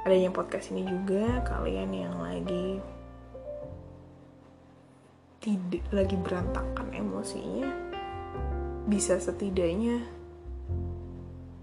adanya 0.08 0.32
podcast 0.32 0.72
ini 0.72 0.88
juga 0.88 1.44
kalian 1.44 1.90
yang 1.92 2.16
lagi 2.16 2.80
tidak 5.44 5.84
lagi 5.92 6.16
berantakan 6.16 6.88
emosinya 6.96 7.68
bisa 8.88 9.20
setidaknya 9.20 10.00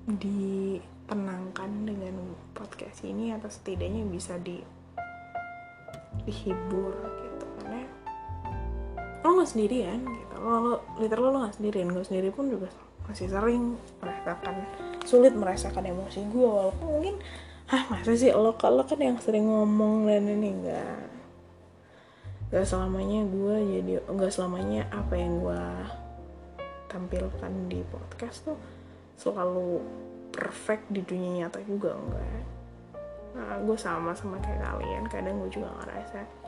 ditenangkan 0.06 1.72
dengan 1.90 2.38
podcast 2.54 3.02
ini 3.02 3.34
atau 3.34 3.50
setidaknya 3.50 4.06
bisa 4.06 4.38
di 4.38 4.62
dihibur 6.24 6.94
gitu. 6.94 7.46
Karena 7.60 7.82
lo 9.26 9.30
nggak 9.34 9.50
sendirian 9.50 10.00
gitu. 10.06 10.36
Lo, 10.38 10.54
lo 10.62 10.76
literal 11.02 11.34
lo 11.34 11.38
nggak 11.44 11.58
sendirian. 11.58 11.90
Gue 11.90 12.06
sendiri 12.06 12.30
pun 12.30 12.54
juga 12.54 12.70
masih 13.10 13.28
sering 13.34 13.74
merasakan 14.00 14.56
sulit 15.06 15.34
merasakan 15.38 15.86
emosi 15.86 16.26
gue 16.30 16.48
walaupun 16.48 16.88
mungkin 17.00 17.16
ah 17.70 17.82
masa 17.90 18.14
sih 18.14 18.30
lo 18.30 18.54
kalau 18.58 18.86
kan 18.86 19.02
yang 19.02 19.18
sering 19.18 19.46
ngomong 19.50 20.06
dan 20.10 20.30
ini. 20.30 20.50
Enggak 20.54 21.02
enggak 22.50 22.66
selamanya 22.70 23.20
gue 23.26 23.56
jadi 23.82 23.94
enggak 24.06 24.32
selamanya 24.32 24.82
apa 24.94 25.14
yang 25.18 25.42
gue 25.42 25.64
tampilkan 26.90 27.52
di 27.68 27.82
podcast 27.90 28.46
tuh 28.46 28.58
selalu 29.18 29.82
perfect 30.30 30.88
di 30.94 31.02
dunia 31.02 31.44
nyata 31.44 31.60
juga 31.66 31.98
enggak 31.98 32.44
nah, 33.36 33.60
gue 33.60 33.78
sama 33.80 34.16
sama 34.16 34.40
kayak 34.40 34.62
kalian 34.62 35.04
kadang 35.12 35.36
gue 35.44 35.52
juga 35.52 35.74
ngerasa 35.84 36.46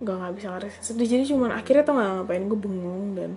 gak 0.00 0.16
nggak 0.16 0.34
bisa 0.40 0.48
ngerasain 0.48 0.84
sedih. 0.84 1.08
Jadi 1.12 1.24
cuman 1.28 1.52
akhirnya 1.52 1.84
tuh 1.84 1.92
nggak 1.92 2.10
ngapain 2.16 2.44
gue 2.48 2.58
bengong 2.58 3.06
dan 3.20 3.30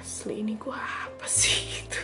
asli 0.00 0.40
ini 0.40 0.56
gue 0.56 0.72
apa 0.72 1.26
sih? 1.28 1.56
Itu 1.84 2.00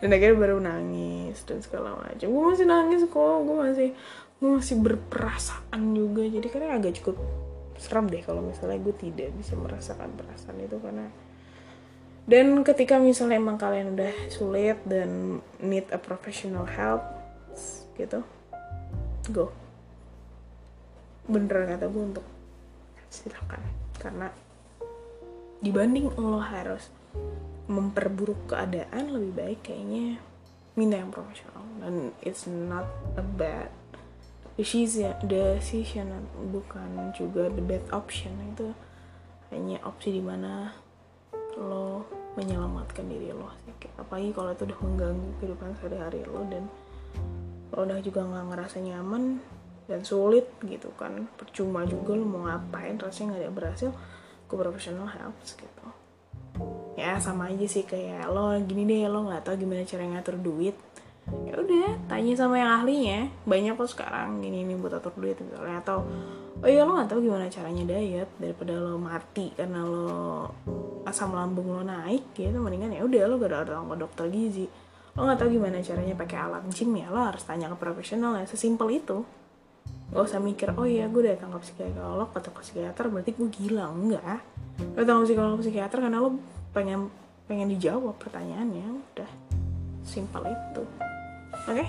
dan 0.00 0.08
akhirnya 0.16 0.36
baru 0.36 0.56
nangis 0.60 1.44
dan 1.44 1.60
segala 1.60 1.96
macam. 1.96 2.26
Gue 2.26 2.44
masih 2.52 2.66
nangis 2.66 3.00
kok 3.04 3.38
gue 3.44 3.56
masih 3.56 3.88
gue 4.40 4.50
masih 4.56 4.76
berperasaan 4.80 5.82
juga. 5.92 6.24
Jadi 6.24 6.46
karena 6.48 6.80
agak 6.80 7.00
cukup 7.00 7.20
seram 7.80 8.08
deh 8.08 8.20
kalau 8.20 8.44
misalnya 8.44 8.76
gue 8.80 8.94
tidak 8.96 9.32
bisa 9.40 9.56
merasakan 9.56 10.12
perasaan 10.12 10.60
itu 10.60 10.76
karena 10.76 11.08
dan 12.28 12.60
ketika 12.60 13.00
misalnya 13.00 13.40
emang 13.40 13.56
kalian 13.56 13.96
udah 13.96 14.12
sulit 14.28 14.76
dan 14.84 15.40
need 15.58 15.88
a 15.88 15.96
professional 15.96 16.68
help 16.68 17.00
gitu 17.96 18.20
go. 19.32 19.52
Beneran 21.28 21.76
kata 21.76 21.86
gue 21.88 22.04
untuk 22.04 22.26
silakan. 23.08 23.62
Karena 24.00 24.28
dibanding 25.60 26.12
lo 26.16 26.40
harus 26.40 26.88
memperburuk 27.70 28.50
keadaan 28.50 29.14
lebih 29.14 29.32
baik 29.38 29.60
kayaknya 29.70 30.18
minta 30.74 30.98
yang 30.98 31.14
profesional. 31.14 31.62
Dan 31.78 32.10
it's 32.24 32.50
not 32.50 32.86
a 33.14 33.22
bad 33.22 33.70
decision 34.58 35.14
decision 35.24 36.10
bukan 36.50 37.14
juga 37.14 37.46
the 37.54 37.62
bad 37.62 37.86
option. 37.94 38.34
Itu 38.54 38.74
hanya 39.54 39.78
opsi 39.86 40.18
di 40.18 40.22
mana 40.22 40.74
lo 41.58 42.06
menyelamatkan 42.34 43.06
diri 43.06 43.30
lo 43.34 43.54
sih. 43.62 43.74
Apalagi 43.98 44.30
kalau 44.34 44.50
itu 44.54 44.66
udah 44.66 44.80
mengganggu 44.82 45.28
kehidupan 45.38 45.70
sehari-hari 45.78 46.22
lo 46.26 46.42
dan 46.46 46.64
lo 47.70 47.78
udah 47.86 47.98
juga 48.02 48.26
nggak 48.26 48.46
ngerasa 48.54 48.76
nyaman 48.82 49.38
dan 49.86 50.00
sulit 50.02 50.46
gitu 50.66 50.90
kan. 50.98 51.30
Percuma 51.38 51.86
juga 51.86 52.18
lo 52.18 52.26
mau 52.26 52.46
ngapain 52.46 52.98
rasanya 52.98 53.34
nggak 53.34 53.42
ada 53.46 53.52
berhasil. 53.54 53.90
Ke 54.50 54.58
professional 54.58 55.06
helps 55.06 55.54
gitu 55.54 55.79
ya 57.00 57.16
sama 57.16 57.48
aja 57.48 57.64
sih 57.64 57.88
kayak 57.88 58.28
lo 58.28 58.52
gini 58.66 58.84
deh 58.84 59.08
lo 59.08 59.24
nggak 59.24 59.46
tahu 59.46 59.64
gimana 59.64 59.82
cara 59.88 60.04
ngatur 60.04 60.36
duit. 60.36 60.76
Ya 61.46 61.54
udah 61.54 61.94
tanya 62.10 62.32
sama 62.34 62.58
yang 62.58 62.70
ahlinya. 62.82 63.30
Banyak 63.46 63.78
kok 63.78 63.88
sekarang 63.88 64.42
gini 64.42 64.66
nih 64.66 64.76
buat 64.76 64.98
atur 64.98 65.14
duit 65.16 65.38
misalnya 65.40 65.78
atau 65.80 66.04
oh 66.60 66.68
iya 66.68 66.84
lo 66.84 66.98
nggak 66.98 67.08
tahu 67.08 67.20
gimana 67.24 67.46
caranya 67.48 67.84
diet 67.86 68.30
daripada 68.36 68.74
lo 68.76 68.98
mati 69.00 69.54
karena 69.54 69.80
lo 69.86 70.50
asam 71.06 71.32
lambung 71.32 71.70
lo 71.70 71.82
naik 71.86 72.34
gitu. 72.36 72.58
Mendingan 72.58 72.92
ya 72.92 73.06
udah 73.06 73.22
lo 73.30 73.34
gak 73.40 73.50
ada 73.52 73.78
orang 73.80 73.94
ke 73.94 73.96
dokter 73.96 74.26
gizi. 74.28 74.66
Lo 75.14 75.24
nggak 75.24 75.38
tahu 75.40 75.48
gimana 75.56 75.80
caranya 75.80 76.14
pakai 76.18 76.38
alat 76.38 76.64
gym 76.68 76.90
ya 76.98 77.08
lo 77.08 77.20
harus 77.22 77.42
tanya 77.46 77.70
ke 77.72 77.76
profesional 77.78 78.36
ya 78.36 78.44
sesimpel 78.44 78.90
itu 78.92 79.22
gak 80.10 80.26
usah 80.26 80.42
mikir 80.42 80.74
oh 80.74 80.82
iya 80.82 81.06
gue 81.06 81.22
datang 81.22 81.54
ke 81.54 81.62
psikolog 81.62 82.26
atau 82.34 82.50
ke 82.50 82.60
psikiater 82.66 83.06
berarti 83.06 83.30
gue 83.30 83.48
gila. 83.48 83.94
Enggak. 83.94 84.42
Lo 84.94 85.06
datang 85.06 85.22
ke 85.22 85.30
psikolog 85.30 85.58
psikiater 85.62 85.98
karena 86.02 86.18
lo 86.18 86.34
pengen 86.74 87.10
pengen 87.46 87.70
dijawab 87.70 88.18
pertanyaannya 88.18 88.86
udah. 88.90 89.30
Simpel 90.02 90.50
itu. 90.50 90.82
Oke? 91.70 91.86
Okay? 91.86 91.88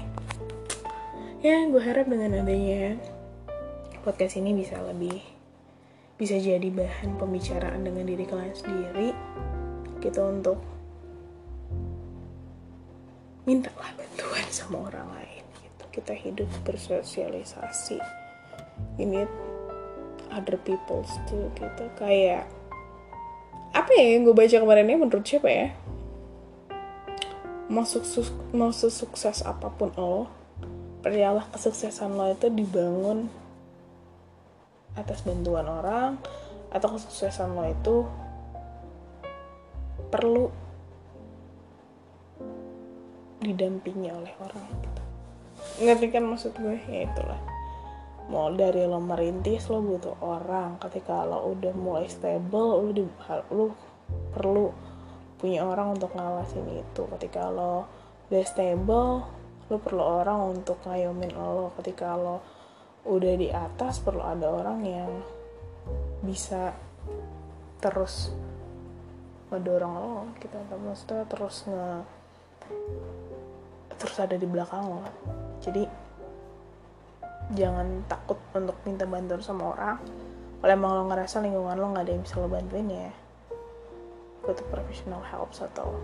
ya 1.41 1.65
gue 1.65 1.81
harap 1.81 2.05
dengan 2.05 2.37
adanya 2.45 3.01
podcast 4.05 4.37
ini 4.37 4.53
bisa 4.53 4.77
lebih 4.85 5.17
bisa 6.21 6.37
jadi 6.37 6.69
bahan 6.69 7.17
pembicaraan 7.17 7.81
dengan 7.81 8.05
diri 8.05 8.25
kalian 8.29 8.53
sendiri. 8.53 9.09
Gitu 9.97 10.21
untuk 10.21 10.61
mintalah 13.49 13.89
bantuan 13.97 14.45
sama 14.53 14.85
orang 14.93 15.09
lain 15.17 15.30
kita 15.91 16.15
hidup 16.15 16.47
bersosialisasi. 16.63 17.99
Ini 18.97 19.27
other 20.31 20.57
people's 20.63 21.11
too 21.27 21.51
gitu. 21.59 21.85
Kayak 21.99 22.47
apa 23.71 23.91
ya 23.95 24.15
yang 24.15 24.27
gue 24.27 24.35
baca 24.35 24.55
kemarin 24.55 24.87
ini 24.87 24.99
menurut 24.99 25.23
siapa 25.23 25.47
ya? 25.47 25.67
Mau 27.71 27.87
sukses 28.75 29.37
apa 29.47 29.67
pun 29.71 29.91
lo 29.95 30.27
percayalah 31.01 31.49
kesuksesan 31.49 32.13
lo 32.13 32.29
itu 32.29 32.47
dibangun 32.53 33.25
atas 34.93 35.25
bantuan 35.25 35.65
orang 35.65 36.21
atau 36.69 36.87
kesuksesan 36.93 37.57
lo 37.57 37.63
itu 37.65 37.95
perlu 40.13 40.45
didampingi 43.41 44.13
oleh 44.13 44.33
orang 44.37 44.90
ngerti 45.81 46.13
kan 46.13 46.23
maksud 46.25 46.53
gue 46.57 46.77
ya 46.89 47.09
itulah. 47.09 47.39
Mau 48.29 48.47
dari 48.53 48.85
lo 48.85 49.01
merintis 49.01 49.67
lo 49.67 49.81
butuh 49.81 50.15
orang. 50.21 50.77
Ketika 50.79 51.25
lo 51.25 51.51
udah 51.51 51.73
mulai 51.75 52.07
stable 52.07 52.79
lo 52.79 52.89
di 52.93 53.03
lo 53.51 53.65
perlu 54.35 54.71
punya 55.41 55.65
orang 55.65 55.97
untuk 55.97 56.13
ngawasin 56.13 56.65
itu. 56.79 57.03
Ketika 57.17 57.49
lo 57.49 57.89
udah 58.29 58.43
stable 58.45 59.11
lo 59.67 59.77
perlu 59.81 60.03
orang 60.03 60.59
untuk 60.59 60.79
ngayomin 60.85 61.33
lo. 61.33 61.73
Ketika 61.81 62.15
lo 62.15 62.39
udah 63.01 63.33
di 63.33 63.49
atas 63.49 63.99
perlu 63.99 64.21
ada 64.21 64.47
orang 64.47 64.79
yang 64.85 65.11
bisa 66.21 66.71
terus 67.81 68.29
ngedorong 69.49 69.93
lo 69.97 70.15
gitu. 70.39 70.55
Atau 70.55 70.77
maksudnya 70.77 71.25
terus 71.25 71.65
nge 71.65 71.87
terus 74.01 74.17
ada 74.17 74.33
di 74.33 74.47
belakang 74.49 74.87
lo 74.87 75.01
jadi 75.61 75.85
jangan 77.53 78.05
takut 78.07 78.39
untuk 78.55 78.77
minta 78.85 79.05
bantuan 79.05 79.43
sama 79.43 79.75
orang. 79.75 79.97
Kalau 80.61 80.71
emang 80.71 80.91
lo 80.93 81.03
ngerasa 81.09 81.41
lingkungan 81.41 81.77
lo 81.77 81.87
nggak 81.93 82.05
ada 82.05 82.11
yang 82.13 82.23
bisa 82.23 82.37
lo 82.37 82.47
bantuin 82.49 82.89
ya 82.89 83.11
to 84.41 84.65
professional 84.73 85.21
help 85.21 85.53
atau 85.53 86.01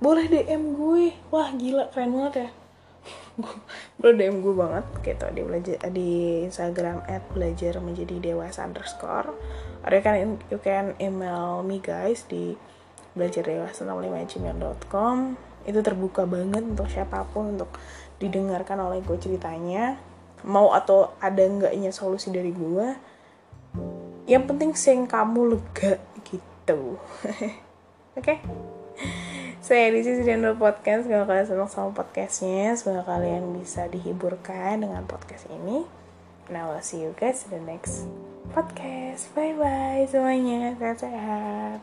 boleh 0.00 0.32
DM 0.32 0.72
gue. 0.72 1.12
Wah 1.28 1.52
gila 1.52 1.92
keren 1.92 2.16
banget 2.16 2.48
ya. 2.48 2.48
Gue 4.00 4.16
DM 4.16 4.40
gue 4.40 4.56
banget. 4.56 4.84
Gitu 5.04 5.26
di 5.36 5.42
belajar 5.44 5.76
di 5.92 6.10
Instagram 6.48 7.04
at 7.04 7.20
belajar 7.36 7.76
menjadi 7.84 8.16
dewasa 8.16 8.64
underscore. 8.64 9.36
Ada 9.84 10.00
kan 10.00 10.40
you 10.48 10.56
can 10.56 10.96
email 10.96 11.60
me 11.60 11.84
guys 11.84 12.24
di 12.24 12.56
belajar 13.12 13.44
dewasa 13.44 13.84
65gmail.com 13.84 15.36
itu 15.68 15.80
terbuka 15.84 16.24
banget 16.24 16.64
untuk 16.64 16.88
siapa 16.88 17.28
pun 17.36 17.60
untuk 17.60 17.68
didengarkan 18.20 18.78
oleh 18.84 19.00
gue 19.00 19.16
ceritanya 19.16 19.96
mau 20.44 20.72
atau 20.76 21.12
ada 21.20 21.40
enggaknya 21.40 21.90
solusi 21.92 22.28
dari 22.28 22.52
gue 22.52 22.86
yang 24.28 24.46
penting 24.46 24.76
sing 24.76 25.10
kamu 25.10 25.56
lega 25.56 25.98
gitu. 26.28 27.00
Oke? 28.18 28.38
Saya 29.60 29.92
di 29.92 30.00
sisi 30.00 30.24
Dendro 30.24 30.56
Podcast 30.56 31.04
semoga 31.04 31.34
kalian 31.34 31.46
senang 31.48 31.70
sama 31.70 31.90
podcastnya 31.92 32.72
semoga 32.78 33.04
kalian 33.16 33.52
bisa 33.58 33.90
dihiburkan 33.90 34.84
dengan 34.84 35.04
podcast 35.04 35.50
ini. 35.50 35.84
Now 36.48 36.74
I'll 36.74 36.82
see 36.82 37.02
you 37.02 37.12
guys 37.18 37.44
in 37.48 37.58
the 37.58 37.62
next 37.62 38.06
podcast. 38.54 39.30
Bye 39.34 39.54
bye 39.58 40.06
semuanya 40.06 40.78
sehat-sehat 40.78 41.82